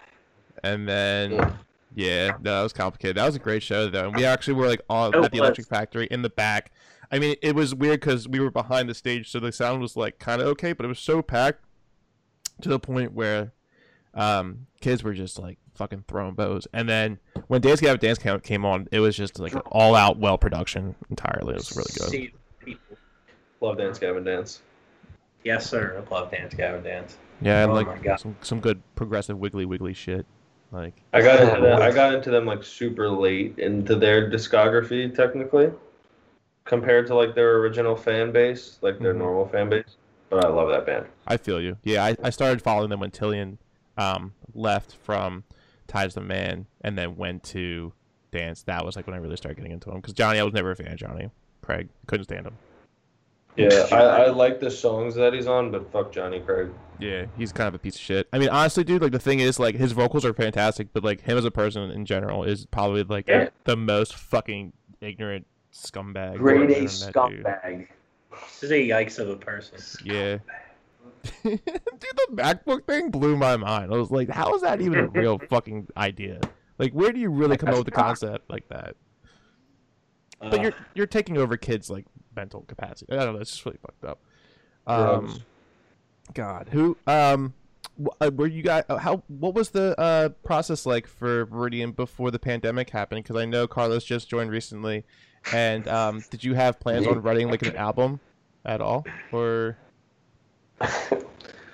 [0.63, 1.53] and then Yeah.
[1.95, 3.17] yeah, no, that was complicated.
[3.17, 5.39] That was a great show though, and we actually were like on It at the
[5.39, 5.47] was.
[5.47, 6.71] Electric Factory in the back.
[7.11, 9.97] I mean, it was weird because we were behind the stage, so the sound was
[9.97, 11.63] like kind of okay, but it was so packed
[12.61, 13.53] to the point where
[14.17, 16.67] um, kids were just like fucking throwing bows.
[16.73, 19.95] And then when Dance Gavin Dance Camp came on, it was just like an all
[19.95, 21.53] out well production entirely.
[21.53, 22.09] It was really good.
[22.09, 22.33] See
[22.65, 22.97] people.
[23.61, 24.61] Love Dance Gavin Dance.
[25.43, 26.03] Yes, sir.
[26.05, 27.17] I love Dance Gavin Dance.
[27.41, 30.25] Yeah, and Oh like my some some good progressive wiggly wiggly shit.
[30.71, 31.81] Like I got into them.
[31.81, 35.71] I got into them like super late into their discography, technically,
[36.65, 39.19] compared to like their original fan base, like their Mhm.
[39.19, 39.95] normal fan base.
[40.29, 41.05] But I love that band.
[41.25, 41.77] I feel you.
[41.83, 43.59] Yeah, I, I started following them when Tilian
[43.97, 45.43] um, left from
[45.87, 47.93] Tides of Man and then went to
[48.31, 48.63] dance.
[48.63, 50.71] That was like when I really started getting into him because Jonny, I was never
[50.71, 51.29] a fan of Jonny.
[51.61, 52.57] Craig couldn't stand him.
[53.55, 56.69] Yeah, I, I like the songs that he's on, but fuck Jonny Craig.
[56.99, 58.27] Yeah, he's kind of a piece of shit.
[58.31, 61.21] I mean, honestly, dude, like the thing is, like his vocals are fantastic, but like
[61.21, 63.49] him as a person in general is probably like Yeah.
[63.63, 66.37] the most fucking ignorant scumbag.
[66.37, 67.13] Grade A ever met, dude.
[67.13, 67.87] scumbag.
[68.31, 69.79] This is a yikes of a person.
[70.03, 70.37] Yeah.
[71.43, 73.93] Dude, the MacBook thing blew my mind.
[73.93, 76.39] I was like, how is that even a real fucking idea?
[76.77, 78.95] Like, where do you really come up with the concept like that?
[80.39, 83.13] But Uh, you're you're taking over kids' like mental capacity.
[83.13, 83.41] I don't know.
[83.41, 84.19] It's just really fucked up.
[84.85, 85.39] Um, Drugs.
[86.33, 87.53] God, who um,
[88.21, 88.83] uh, were you guys?
[88.89, 93.23] uh, How what was the uh process like for Viridian before the pandemic happened?
[93.23, 95.03] Because I know Carlos just joined recently,
[95.51, 98.19] and um, did you have plans on writing like an album
[98.65, 99.77] at all, or?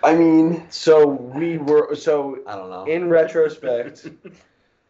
[0.04, 2.86] I mean, So we were so I don't know.
[2.86, 4.08] in retrospect,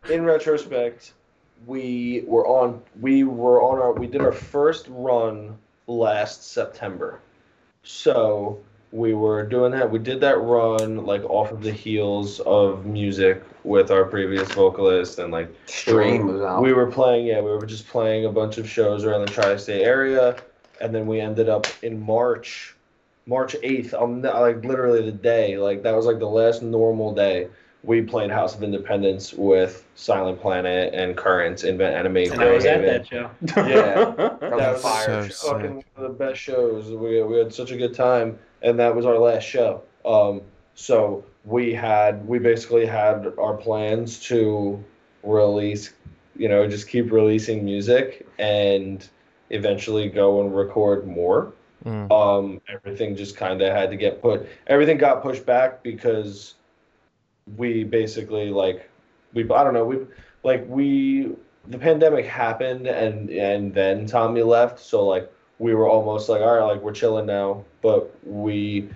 [0.09, 1.13] in retrospect,
[1.65, 7.19] we were on we were on our we did our first run last September.
[7.83, 8.59] So
[8.91, 9.89] we were doing that.
[9.89, 15.19] We did that run like off of the heels of music with our previous vocalist
[15.19, 16.61] and like Stream was out.
[16.61, 19.81] we were playing, yeah, we were just playing a bunch of shows around the tri-state
[19.81, 20.35] area,
[20.79, 22.75] and then we ended up in March,
[23.25, 23.93] March eighth.
[23.93, 27.47] On like literally the day, like that was like the last normal day.
[27.85, 32.31] We played House of Independents with Silent Planet and Currents, Invent Animate.
[32.31, 33.29] and I was at that show.
[33.57, 34.13] Yeah.
[34.17, 35.53] That That was was fire so show.
[35.53, 36.89] fucking one of the best shows.
[36.91, 39.81] We, we had such a good time, and that was our last show.
[40.05, 40.41] Um,
[40.75, 44.81] so we had we basically had our plans to
[45.23, 45.91] release,
[46.37, 49.05] you know, just keep releasing music and
[49.49, 51.51] eventually go and record more.
[51.85, 52.11] Mm.
[52.11, 54.47] Um, everything just kind of had to get put.
[54.67, 56.55] Everything got pushed back because
[57.57, 58.89] we basically like
[59.33, 59.97] we I don't know we
[60.43, 61.31] like we
[61.67, 66.55] the pandemic happened and and then Tommy left so like we were almost like all
[66.57, 68.89] right like we're chilling now but we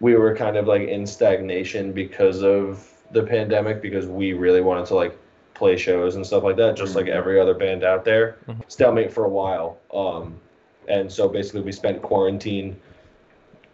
[0.00, 4.86] we were kind of like in stagnation because of the pandemic because we really wanted
[4.86, 5.18] to like
[5.54, 7.10] play shows and stuff like that just like Mhm.
[7.14, 8.62] every other band out there Mhm.
[8.68, 10.40] stalemate for a while um
[10.88, 12.76] and so basically we spent quarantine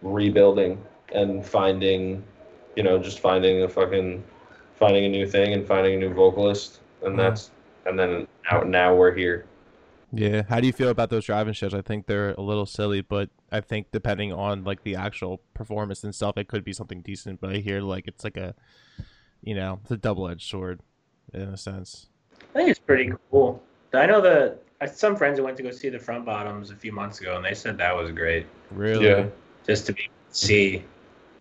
[0.02, 0.82] rebuilding
[1.14, 2.22] and finding
[2.76, 4.22] you know just finding a fucking
[4.76, 7.16] finding a new thing and finding a new vocalist and Mhm.
[7.16, 7.50] that's
[7.86, 9.46] and then now now we're here
[10.10, 10.40] Yeah.
[10.48, 11.74] How do you feel about those driving shows?
[11.74, 16.02] I think they're a little silly, but I think depending on like the actual performance
[16.02, 17.42] and stuff, it could be something decent.
[17.42, 18.54] But I hear like it's like a,
[19.42, 20.80] you know, it's a double edged sword,
[21.34, 22.08] in a sense.
[22.54, 23.62] I think it's pretty cool.
[23.92, 26.76] I know that I some friends who went to go see the front bottoms a
[26.76, 28.46] few months ago, and they said that was great.
[28.70, 29.06] Really?
[29.06, 29.26] Yeah.
[29.66, 30.84] Just to be able to see,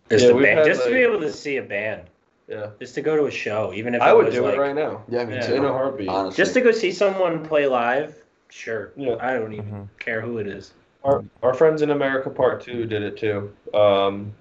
[0.10, 2.04] just, Yeah, band, had, just to be able to see a band,
[2.48, 2.68] Yeah.
[2.80, 4.60] just to go to a show, even if I it would was do like, it
[4.60, 5.04] right now.
[5.08, 5.48] Yeah, me Yeah.
[5.48, 5.56] too.
[5.56, 6.10] In a heartbeat.
[6.10, 6.44] Honestly.
[6.44, 8.16] just to go see someone play live.
[8.50, 8.92] Sure.
[8.96, 9.18] Yeah.
[9.20, 9.88] I don't even Mhm.
[10.00, 10.74] care who it is.
[11.04, 13.54] Our, our friends in America Part Two did it too.
[13.74, 14.34] Um,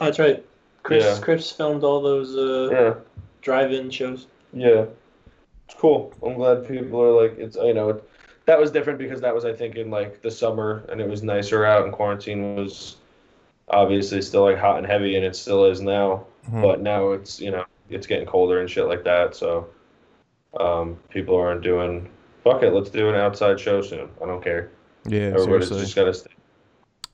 [0.00, 0.44] Oh, that's right.
[0.82, 1.18] Chris Yeah.
[1.20, 2.94] Chris filmed all those uh, yeah,
[3.40, 4.26] drive-in shows.
[4.52, 4.86] yeah,
[5.66, 6.12] it's cool.
[6.24, 7.56] I'm glad people are like it's.
[7.56, 8.04] You know, it,
[8.46, 11.22] that was different because that was I think in like the summer and it was
[11.22, 12.96] nicer out and quarantine was
[13.68, 16.26] obviously still like hot and heavy and it still is now.
[16.50, 16.62] Mhm.
[16.62, 19.34] But now it's you know it's getting colder and shit like that.
[19.36, 19.68] So
[20.58, 22.08] um, people aren't doing.
[22.44, 24.08] Fuck it, let's do an outside show soon.
[24.22, 24.70] I don't care.
[25.04, 25.20] Yeah.
[25.20, 25.80] Everybody's seriously.
[25.80, 26.30] just gotta stay.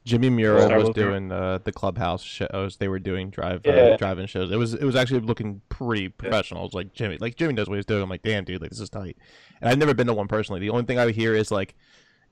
[0.08, 2.76] Jimmy Start was doing uh, the clubhouse shows.
[2.78, 4.50] They were doing drive uh, driving shows.
[4.50, 6.62] It was it was actually looking pretty professional.
[6.62, 8.02] It was like Jimmy, like Jimmy knows what he's doing.
[8.02, 9.16] I'm like, damn, dude, like this is tight.
[9.60, 10.60] And I've never been to one personally.
[10.60, 11.74] The only thing I would hear is like,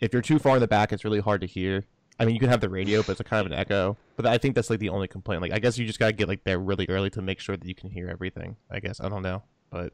[0.01, 1.85] if you're too far in the back, it's really hard to hear.
[2.19, 3.99] I mean, you can have the radio, but it's a kind of an echo.
[4.17, 5.43] But I think that's like the only complaint.
[5.43, 7.67] Like, I guess you just gotta get like there really early to make sure that
[7.67, 8.57] you can hear everything.
[8.71, 9.93] I guess I don't know, but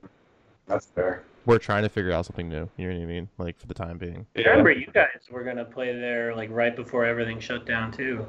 [0.66, 1.25] That's fair.
[1.44, 2.68] we're trying to figure out something new.
[2.77, 3.29] You know what I mean?
[3.38, 4.27] Like for the time being.
[4.37, 8.27] I remember you guys were gonna play there like right before everything shut down too.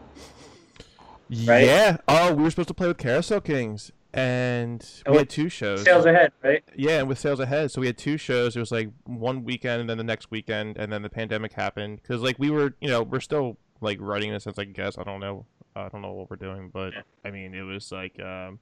[1.46, 1.66] Right?
[1.66, 1.98] Yeah.
[2.08, 5.84] Oh, we were supposed to play with Carousel Kings, and Oh, we had two shows.
[5.84, 6.64] Sales ahead, right?
[6.76, 8.56] Yeah, and with sales ahead, so we had two shows.
[8.56, 12.02] It was like one weekend, and then the next weekend, and then the pandemic happened.
[12.02, 14.60] Because like we were, you know, we're still like writing this a sense.
[14.60, 15.46] I guess I don't know.
[15.76, 17.02] I don't know what we're doing, but Yeah.
[17.26, 18.60] I mean, it was like, um, and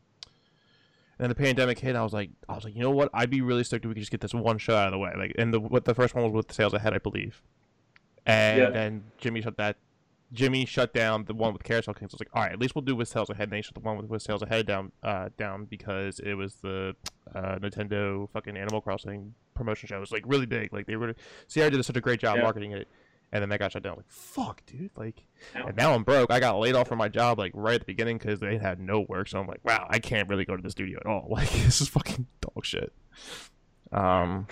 [1.22, 1.96] then the pandemic hit.
[1.96, 3.10] I was like, I was like, you know what?
[3.14, 4.98] I'd be really stoked if we could just get this one show out of the
[4.98, 5.12] way.
[5.16, 7.42] Like, and the what the first one was with sales ahead, I believe.
[8.26, 8.70] And Yeah.
[8.70, 9.78] then Jimmy shut that.
[10.34, 12.14] Jimmy shut down the one with Carousel Kings.
[12.14, 13.44] I was like, all right, at least we'll do with sales ahead.
[13.50, 16.56] And they shut the one with, with sales ahead down, uh, down because it was
[16.56, 16.96] the
[17.36, 19.98] uh, Nintendo fucking Animal Crossing promotion show.
[19.98, 20.72] It was like really big.
[20.72, 21.14] Like they were,
[21.48, 22.44] Sierra did such a great job Yeah.
[22.44, 22.88] marketing it,
[23.32, 23.96] and then that got shut down.
[23.98, 24.92] Like fuck, dude.
[24.96, 25.24] Like,
[25.56, 26.32] and now I'm broke.
[26.32, 28.80] I got laid off from my job like right at the beginning because they had
[28.80, 29.30] no work.
[29.30, 31.28] So I'm like, wow, I can't really go to the studio at all.
[31.42, 32.92] Like this is fucking dog shit.
[33.92, 34.48] Um,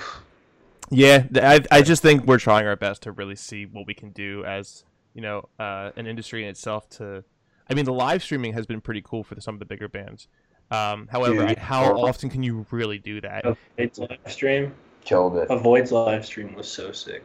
[0.90, 4.12] yeah, I I just think we're trying our best to really see what we can
[4.12, 6.90] do as you know uh, an industry in itself.
[6.92, 7.24] To,
[7.70, 10.28] I mean, the live streaming has been pretty cool for some of the bigger bands.
[10.72, 11.58] Um, however, Dude.
[11.58, 13.58] how often can you really do that?
[13.78, 14.74] It's live stream.
[15.04, 15.48] Killed it.
[15.50, 17.24] Avoid's live stream was so sick.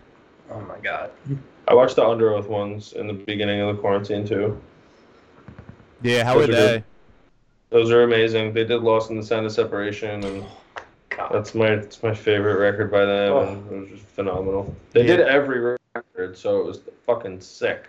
[0.50, 1.10] Oh my god.
[1.68, 4.60] I watched the Underoath ones in the beginning of the quarantine too.
[6.02, 6.66] Yeah, how Those are are they?
[6.76, 6.84] good.
[7.70, 8.52] Those are amazing.
[8.52, 10.44] They did Lost in the Sound of Separation, and
[11.32, 13.32] that's my it's my favorite record by them.
[13.32, 13.48] Oh.
[13.48, 14.74] And it was just phenomenal.
[14.92, 15.16] They Yeah.
[15.16, 17.88] did every record, so it was fucking sick.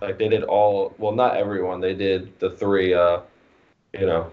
[0.00, 0.94] Like they did all.
[0.98, 1.80] Well, not everyone.
[1.80, 2.94] They did the three.
[2.94, 3.20] Uh,
[3.92, 4.30] you know,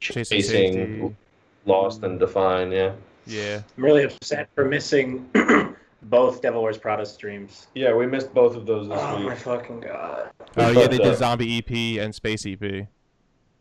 [0.00, 1.16] Chasing chasing,
[1.64, 2.70] Lost and Define.
[2.72, 2.92] Yeah,
[3.26, 5.28] Yeah, I'm really upset for missing
[6.08, 7.66] both Devil Wears Prada streams.
[7.74, 7.94] yeah.
[7.94, 9.38] We missed both of those this Oh my week.
[9.38, 10.30] fucking god.
[10.56, 12.60] oh yeah, they did Zombie EP and Space EP.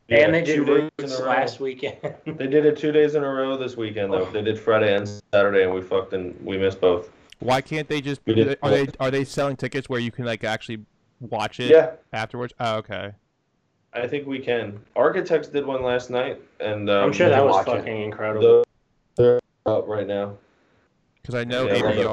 [0.08, 1.30] Yeah, and they did two days in Roots a row.
[1.30, 1.98] last weekend.
[2.26, 4.26] They did it two days in a row this weekend though.
[4.26, 7.10] They did Friday and Saturday, and we fucked and we missed both.
[7.40, 8.22] Why can't they just?
[8.26, 10.86] We did- Are they are they selling tickets where you can like actually
[11.20, 12.54] watch it Yeah, afterwards?
[12.60, 13.14] Oh, okay.
[13.94, 14.80] I think we can.
[14.96, 17.78] Architects did one last night, and um, I'm sure that was watch it.
[17.78, 18.64] fucking incredible.
[19.16, 20.38] they're up right now.
[21.26, 22.06] Because I know Yeah, I love that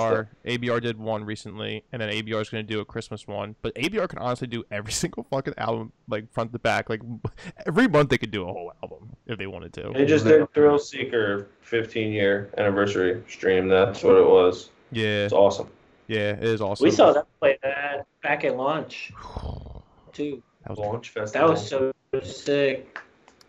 [0.46, 3.56] ABR ABR did one recently, and then ABR is going to do a Christmas one.
[3.60, 6.88] But ABR can honestly do every single fucking album, like front to back.
[6.88, 7.02] Like
[7.66, 9.90] every month they could do a whole album if they wanted to.
[9.94, 13.68] They just did Thrill Seeker 15 year anniversary stream.
[13.68, 14.70] That's what it was.
[14.92, 15.68] Yeah, It's awesome.
[16.06, 16.84] yeah, it is awesome.
[16.84, 19.12] we saw that play that back at launch
[20.14, 20.42] too.
[20.62, 22.98] That was Launch That was so sick.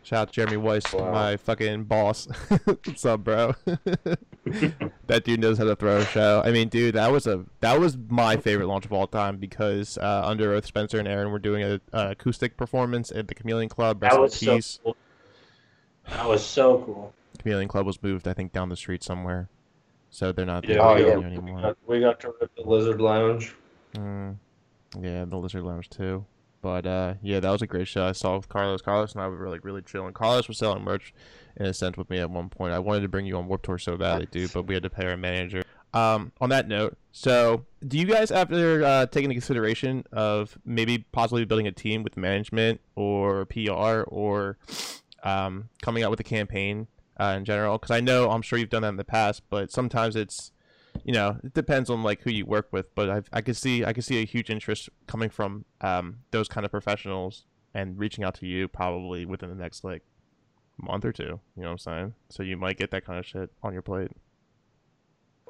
[0.04, 1.12] Shout out to Jeremy Weiss, Wow.
[1.12, 2.28] my fucking boss.
[2.66, 3.56] What's up, bro?
[5.08, 6.42] that dude knows how to throw a show.
[6.46, 9.98] I mean, dude, that was a that was my favorite launch of all time because
[9.98, 14.00] uh, Underoath, Spencer and Aaron were doing a, a acoustic performance at the Chameleon Club.
[14.02, 14.98] That was so cool.
[16.10, 17.14] That was so cool.
[17.40, 19.50] Chameleon Club was moved, I think, down the street somewhere,
[20.10, 21.14] so they're not there Oh, yeah.
[21.14, 21.62] got, we, anymore.
[21.62, 23.56] got, we got to rip the Lizard Lounge.
[23.96, 24.38] Mm,
[25.00, 26.26] yeah, the Lizard Lounge too.
[26.64, 28.06] But uh, yeah, that was a great show.
[28.06, 28.82] I saw with Carlos.
[28.82, 30.14] Carlos and I were like really chilling.
[30.14, 31.14] Carlos was selling merch
[31.58, 32.74] in a sense with me at one point.
[32.74, 34.90] I wanted to bring you on Warped Tour so badly, dude, but we had to
[34.90, 35.64] pay our manager.
[35.94, 41.00] Um, on that note, so do you guys, after uh, taking into consideration of maybe
[41.12, 44.58] possibly building a team with management or PR or
[45.24, 46.88] um, coming out with a campaign
[47.20, 47.78] uh, in general?
[47.78, 50.53] Because I know I'm sure you've done that in the past, but sometimes it's
[51.04, 53.84] you know, it depends on like who you work with, but I I could see
[53.86, 58.24] I could see a huge interest coming from um those kind of professionals and reaching
[58.24, 60.04] out to you probably within the next like
[60.78, 61.24] month or two.
[61.56, 62.14] You know what I'm saying?
[62.30, 64.12] So you might get that kind of shit on your plate.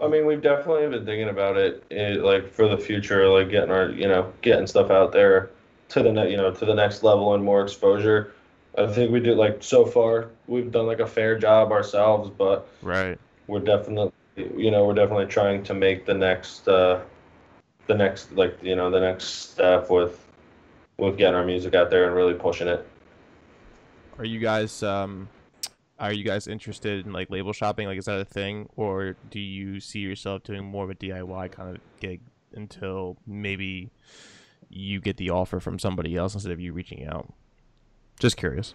[0.02, 3.70] I mean, we've definitely been thinking about it, eh, like for the future, like getting
[3.72, 5.52] our, you know, getting stuff out there
[5.90, 8.34] to the ne- you know, to the next level and more exposure.
[8.78, 12.68] I think we do like so far we've done like a fair job ourselves, but
[12.82, 13.20] Right.
[13.48, 17.02] we're definitely, you know, we're definitely trying to make the next, uh,
[17.88, 20.26] the next like you know the next step with,
[20.98, 22.88] with getting our music out there and really pushing it.
[24.18, 25.28] Are you guys um
[26.00, 27.88] are you guys interested in like label shopping?
[27.88, 28.70] Like is that a thing?
[28.76, 32.22] Or do you see yourself doing more of a DIY kind of gig
[32.54, 33.92] until maybe
[34.70, 37.32] you get the offer from somebody else instead of you reaching out?
[38.20, 38.74] Just curious.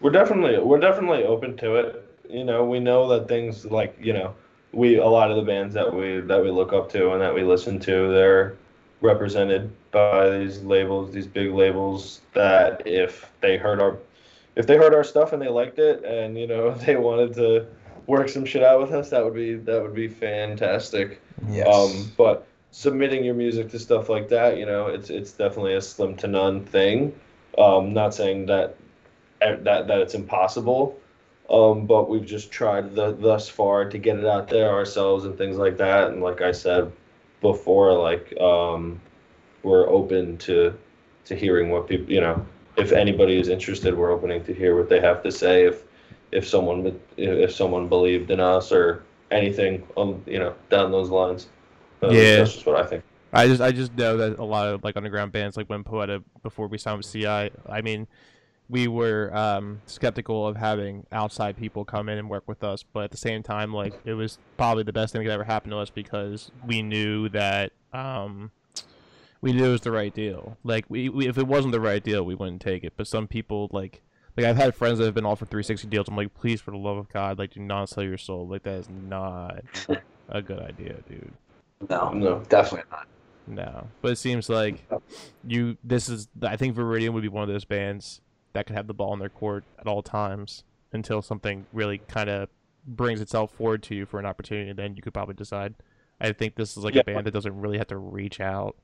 [0.00, 2.05] We're definitely we're definitely open to it.
[2.30, 4.34] You know, we know that things like you know
[4.72, 7.34] we a lot of the bands that we that we look up to and that
[7.34, 8.56] we listen to they're
[9.00, 13.96] represented by these labels, these big labels that if they heard our
[14.56, 17.66] if they heard our stuff and they liked it and you know they wanted to
[18.06, 21.20] work some shit out with us, that would be that would be fantastic.
[21.48, 21.66] Yes.
[21.66, 25.80] Um, but submitting your music to stuff like that, you know, it's it's definitely a
[25.80, 27.18] slim to none thing.
[27.58, 28.76] Um, not saying that
[29.40, 30.98] that that it's impossible,
[31.48, 35.38] um, but we've just tried the, thus far to get it out there ourselves and
[35.38, 36.08] things like that.
[36.10, 36.90] And like I said
[37.40, 39.00] before, like um,
[39.62, 40.76] we're open to
[41.26, 42.44] to hearing what people, you know,
[42.76, 45.66] if anybody is interested, we're opening to hear what they have to say.
[45.66, 45.84] If
[46.32, 51.46] if someone if someone believed in us or anything, um, you know, down those lines.
[52.02, 52.38] Uh, Yeah.
[52.38, 53.02] that's just what I think.
[53.32, 56.22] I just I just know that a lot of like underground bands like when Poeta
[56.42, 58.06] before we signed with CI, I mean,
[58.68, 63.04] we were um, skeptical of having outside people come in and work with us, but
[63.04, 65.70] at the same time, like it was probably the best thing that could ever happen
[65.70, 68.50] to us because we knew that um,
[69.40, 70.56] we knew it was the right deal.
[70.64, 72.94] Like we, we if it wasn't the right deal, we wouldn't take it.
[72.96, 74.02] But some people like
[74.36, 76.08] like I've had friends that have been offered 360 deals.
[76.08, 78.46] I'm like, please, for the love of God, like do not sell your soul.
[78.48, 79.62] Like that is not
[80.28, 81.32] a good idea, dude.
[81.88, 82.40] no, No.
[82.48, 83.06] definitely not.
[83.48, 84.84] No, but it seems like
[85.46, 85.76] you.
[85.84, 86.26] This is.
[86.42, 88.20] I think Viridian would be one of those bands
[88.56, 92.30] that could have the ball in their court at all times until something really kind
[92.30, 92.48] of
[92.86, 94.70] brings itself forward to you for an opportunity.
[94.70, 95.74] And then you could probably decide.
[96.20, 97.02] I think this is like Yeah.
[97.02, 98.74] a band that doesn't really have to reach out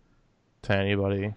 [0.62, 1.32] to anybody.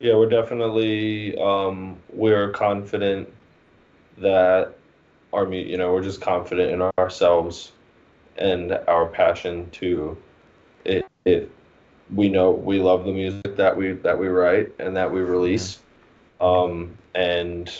[0.00, 3.28] Yeah, we're definitely um, we're confident
[4.18, 4.74] that
[5.34, 7.72] our you know we're just confident in ourselves
[8.38, 10.16] and our passion to
[10.86, 11.04] it.
[11.26, 11.50] It
[12.14, 15.80] we know we love the music that we that we write and that we release,
[16.40, 17.72] um, and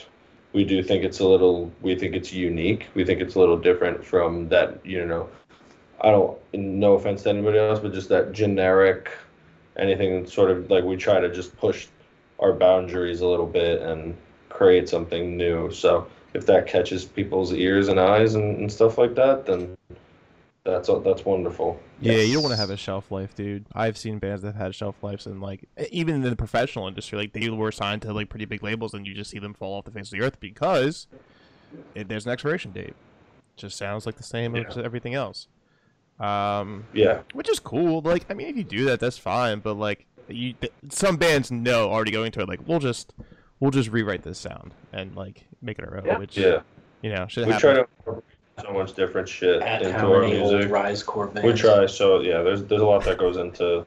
[0.53, 2.87] we do think it's a little we think it's unique.
[2.95, 5.29] We think it's a little different from that you know.
[6.01, 9.11] I don't no offense to anybody else, but just that generic
[9.77, 11.87] anything sort of like we try to just push
[12.39, 14.17] our boundaries a little bit and
[14.49, 15.71] create something new.
[15.71, 19.76] So if that catches people's ears and eyes and, and stuff like that, then
[20.67, 21.81] that's that's wonderful.
[22.01, 23.65] Yeah, you don't want to have a shelf life, dude.
[23.73, 27.19] I've seen bands that have had shelf lives, and like even in the professional industry,
[27.19, 29.75] like they were signed to like pretty big labels, and you just see them fall
[29.79, 31.07] off the face of the earth because
[31.95, 32.95] it, there's an expiration date.
[33.57, 35.49] Just sounds like the same as everything else.
[36.21, 38.01] Um, Yeah, which is cool.
[38.01, 39.61] Like, I mean, if you do that, that's fine.
[39.61, 42.49] But like, you th- some bands know already going to it.
[42.49, 43.13] Like, we'll just
[43.61, 46.07] we'll just rewrite this sound and like make it our own.
[46.07, 46.19] Yeah.
[46.19, 46.61] Which yeah.
[47.03, 47.87] you know should We happen.
[48.05, 48.23] try to
[48.63, 50.71] so much different shit At into how our many old music.
[50.71, 51.47] Rise Core bands?
[51.47, 51.87] We try.
[51.87, 53.85] So yeah, there's there's a lot that goes into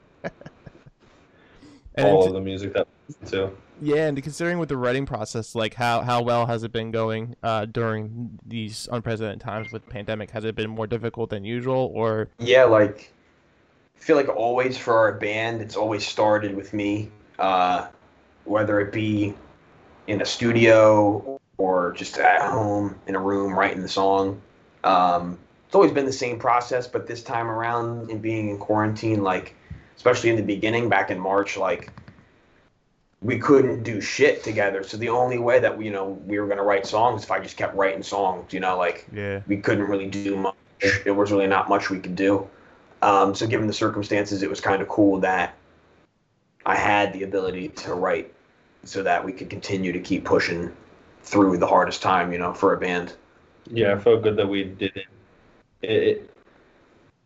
[1.95, 3.51] And all it's- of the music that we listen to.
[3.81, 7.35] Yeah, and considering with the writing process, like how how well has it been going
[7.43, 10.31] uh, during these unprecedented times with the pandemic?
[10.31, 13.13] Has it been more difficult than usual, or Yeah, like
[13.97, 17.09] I feel like always for our band, it's always started with me,
[17.39, 17.87] uh,
[18.43, 19.33] whether it be
[20.07, 24.41] in a studio or just at home in a room writing the song.
[24.83, 29.21] Um, it's always been the same process, but this time around, in being in quarantine,
[29.23, 29.55] like
[29.95, 31.91] especially in the beginning, back in March, like
[33.21, 34.83] we couldn't do shit together.
[34.83, 37.39] So the only way that we, you know we were gonna write songs if I
[37.39, 40.55] just kept writing songs, you know, like yeah, we couldn't really do much.
[41.03, 42.49] There was really not much we could do.
[43.01, 45.55] Um, so, given the circumstances, it was kind of cool that
[46.65, 48.33] I had the ability to write
[48.83, 50.71] so that we could continue to keep pushing
[51.21, 53.13] through the hardest time, you know, for a band.
[53.69, 55.05] Yeah, I felt good that we didn't.
[55.81, 56.29] It, it,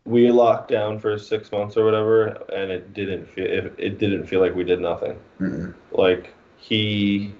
[0.05, 4.27] we locked down for six months or whatever, and it didn't feel it, it didn't
[4.27, 5.17] feel like we did nothing.
[5.39, 5.73] Mm-mm.
[5.91, 7.33] Like he,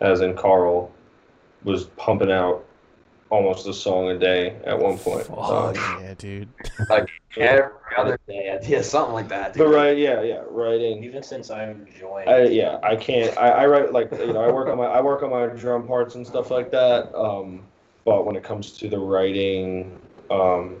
[0.00, 0.90] as in Carl,
[1.62, 2.64] was pumping out
[3.30, 5.26] almost a song a day at one point.
[5.26, 6.48] Fuck Um, yeah, dude.
[6.88, 9.54] Like every other day, yeah, something like that.
[9.56, 9.74] but dude.
[9.74, 11.02] right, yeah, yeah, writing.
[11.04, 12.28] Even since I'm joined.
[12.28, 13.36] I yeah, I can't.
[13.36, 15.86] I, I write like you know I work on my I work on my drum
[15.86, 17.14] parts and stuff like that.
[17.14, 17.62] Um,
[18.04, 19.98] but when it comes to the writing,
[20.30, 20.80] um,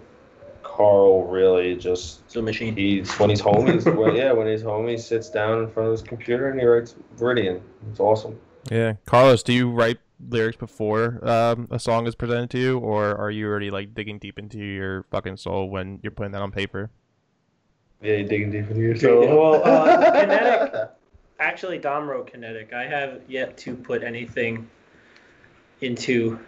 [0.62, 2.74] Carl really just It's a machine.
[2.74, 3.66] he's when he's home.
[3.66, 6.58] He's well, yeah, when he's home, he sits down in front of his computer and
[6.58, 7.60] he writes Viridian.
[7.90, 8.38] It's awesome.
[8.70, 13.14] Yeah, Carlos, do you write lyrics before um, a song is presented to you, or
[13.16, 16.50] are you already like digging deep into your fucking soul when you're putting that on
[16.50, 16.90] paper?
[18.02, 19.26] Yeah, you digging deep into your soul.
[19.26, 20.90] Well, uh, Kinetic-
[21.40, 22.72] Actually, Dom wrote Kinetic.
[22.72, 24.68] I have yet to put anything
[25.80, 26.38] into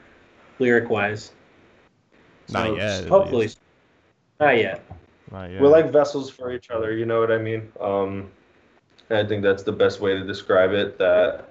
[0.59, 1.33] lyric wise.
[2.51, 3.43] Not yet, at Hopefully.
[3.43, 3.59] least.
[4.41, 4.85] Not yet.
[5.31, 5.61] Not yet.
[5.61, 6.93] We're like vessels for each other.
[6.93, 7.71] You know what I mean?
[7.81, 8.31] Um,
[9.11, 10.99] I think that's the best way to describe it.
[10.99, 11.49] That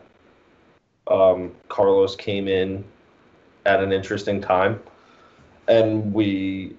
[1.08, 2.84] um, Carlos came in
[3.66, 4.82] at an interesting time,
[5.68, 6.76] and we,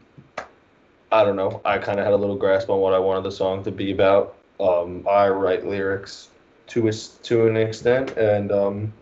[1.12, 3.32] I don't know, I kind of had a little grasp on what I wanted the
[3.32, 4.36] song to be about.
[4.60, 6.28] Um, I write lyrics
[6.68, 8.92] to a, s- to an extent, and um,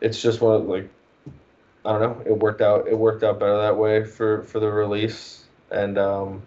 [0.00, 0.88] it's just one of, like
[1.88, 2.22] I don't know.
[2.26, 2.86] It worked out.
[2.86, 6.42] It worked out better that way for for the release, and um,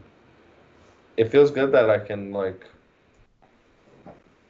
[1.17, 2.63] it feels good that I can like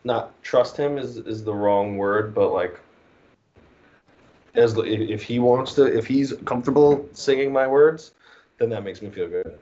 [0.04, 2.78] not trust him is is the wrong word, but like
[4.54, 8.12] as if he wants to, if he's comfortable singing my words,
[8.58, 9.58] then that makes me feel good.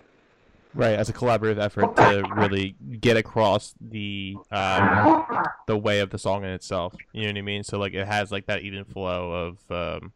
[0.73, 5.25] right as a collaborative effort to really get across the um,
[5.67, 6.95] the way of the song in itself.
[7.13, 7.63] You know what I mean?
[7.63, 9.31] So like it has like that even flow
[9.69, 10.11] of um,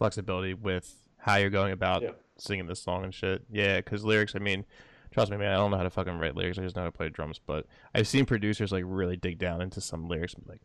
[0.00, 2.12] flexibility with how you're going about Yeah.
[2.38, 3.44] singing this song and shit.
[3.52, 4.34] Yeah, because lyrics.
[4.34, 4.64] I mean,
[5.10, 5.52] trust me, man.
[5.52, 6.58] I don't know how to fucking write lyrics.
[6.58, 7.38] I just know how to play drums.
[7.46, 10.32] But I've seen producers like really dig down into some lyrics.
[10.32, 10.62] and be Like,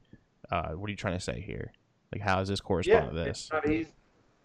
[0.50, 1.74] uh, what are you trying to say here?
[2.14, 3.28] Like, how does this correspond to this?
[3.28, 3.92] it's not easy.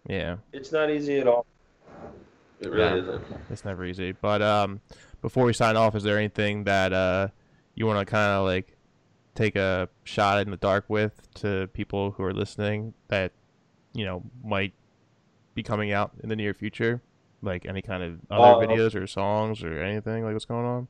[0.09, 0.35] Yeah.
[0.51, 1.45] It's not easy at all.
[2.59, 2.95] It really Yeah.
[2.95, 3.23] isn't.
[3.49, 4.11] It's never easy.
[4.11, 4.81] But um,
[5.21, 7.29] before we sign off, is there anything that uh,
[7.75, 8.75] you want to kind of like
[9.35, 13.31] take a shot in the dark with to people who are listening that
[13.93, 14.73] you know might
[15.55, 17.01] be coming out in the near future?
[17.41, 20.87] Like any kind of other Uh, videos or songs or anything like what's going on?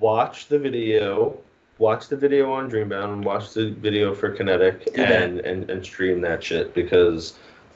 [0.00, 1.36] watch the video
[1.78, 5.22] watch the video on dreambound and watch the video for kinetic Do that.
[5.22, 7.34] and, and and stream that shit because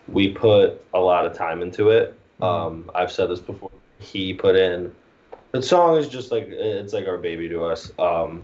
[0.09, 3.71] we put a lot of time into it um i've said this before
[4.01, 4.93] he put in
[5.53, 8.43] the song is just like it's like our baby to us um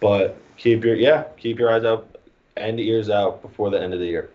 [0.00, 2.16] but keep your yeah keep your eyes out
[2.56, 4.30] and ears out before the end of the year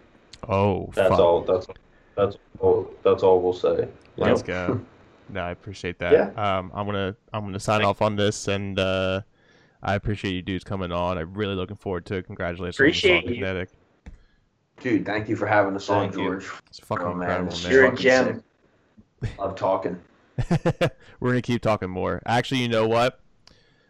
[0.48, 1.20] Oh, that's fuck.
[1.20, 1.68] all that's
[2.16, 3.88] that's all that's all we'll say you
[4.18, 4.68] Let's know?
[4.78, 4.82] go.
[5.30, 6.14] No, I appreciate that.
[6.14, 6.30] Yeah.
[6.58, 9.20] Um, I'm gonna I'm gonna sign off on this, and uh,
[9.84, 11.18] I appreciate you dudes coming on.
[11.18, 12.28] I'm really looking forward to it.
[12.28, 13.40] Congratulations Appreciate on the song you.
[13.42, 13.70] Kinetic.
[14.80, 16.12] Dude, thank you for having us on, you.
[16.14, 16.46] George.
[16.68, 17.72] It's fucking Oh, man, incredible, it's man.
[17.74, 18.44] You're a gem.
[19.38, 20.00] Love talking.
[21.20, 22.22] We're gonna keep talking more.
[22.26, 23.20] Actually, you know what?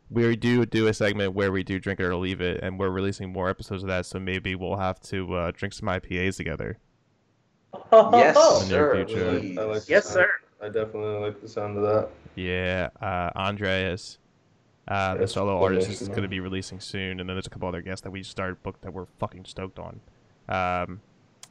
[0.09, 2.89] We do do a segment where we do drink it or leave it, and we're
[2.89, 4.05] releasing more episodes of that.
[4.05, 6.77] So maybe we'll have to uh, drink some IPAs together.
[7.91, 9.05] Yes, In sir.
[9.05, 9.29] future.
[9.59, 10.29] I like the Yes, sound- sir.
[10.61, 14.17] i definitely like the sound of that Yeah, uh, Andreas,
[14.87, 17.67] uh, the solo artist, is going to be releasing soon, and then there's a couple
[17.67, 19.99] other guests that we started booked that we're fucking stoked on.
[20.49, 21.01] Um,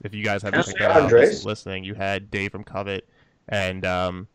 [0.02, 0.88] if you guys haven't Yes, checked sir.
[0.88, 3.06] that out, listening, you had Dave from Covet
[3.48, 4.28] and um,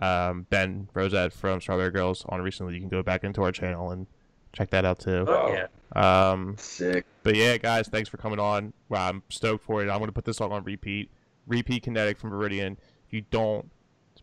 [0.00, 2.74] um, Ben Rosett from Strawberry Girls on recently.
[2.74, 4.06] You can go back into our channel and
[4.52, 5.24] check that out too.
[5.28, 5.66] Oh, yeah.
[5.94, 7.04] Um, Sick.
[7.22, 8.72] but yeah, guys, thanks for coming on.
[8.88, 9.90] Well, I'm stoked for it.
[9.90, 11.10] I'm gonna put this song on repeat.
[11.46, 12.76] Repeat Kinetic from Viridian.
[13.06, 13.68] If you don't,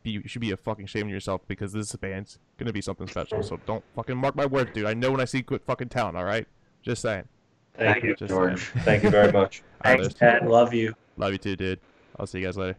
[0.03, 3.43] you should be a fucking shame of yourself because this band's gonna be something special.
[3.43, 4.85] So don't fucking mark my words, dude.
[4.85, 6.15] I know when I see good fucking talent.
[6.17, 6.47] All right,
[6.81, 7.25] just saying.
[7.77, 8.71] thank you George.
[8.71, 8.85] saying.
[8.85, 10.39] thank you very much Thanks, listeners.
[10.39, 10.47] Dad.
[10.47, 10.95] Love you.
[11.17, 11.79] Love you too, dude.
[12.17, 12.77] I'll see you guys later.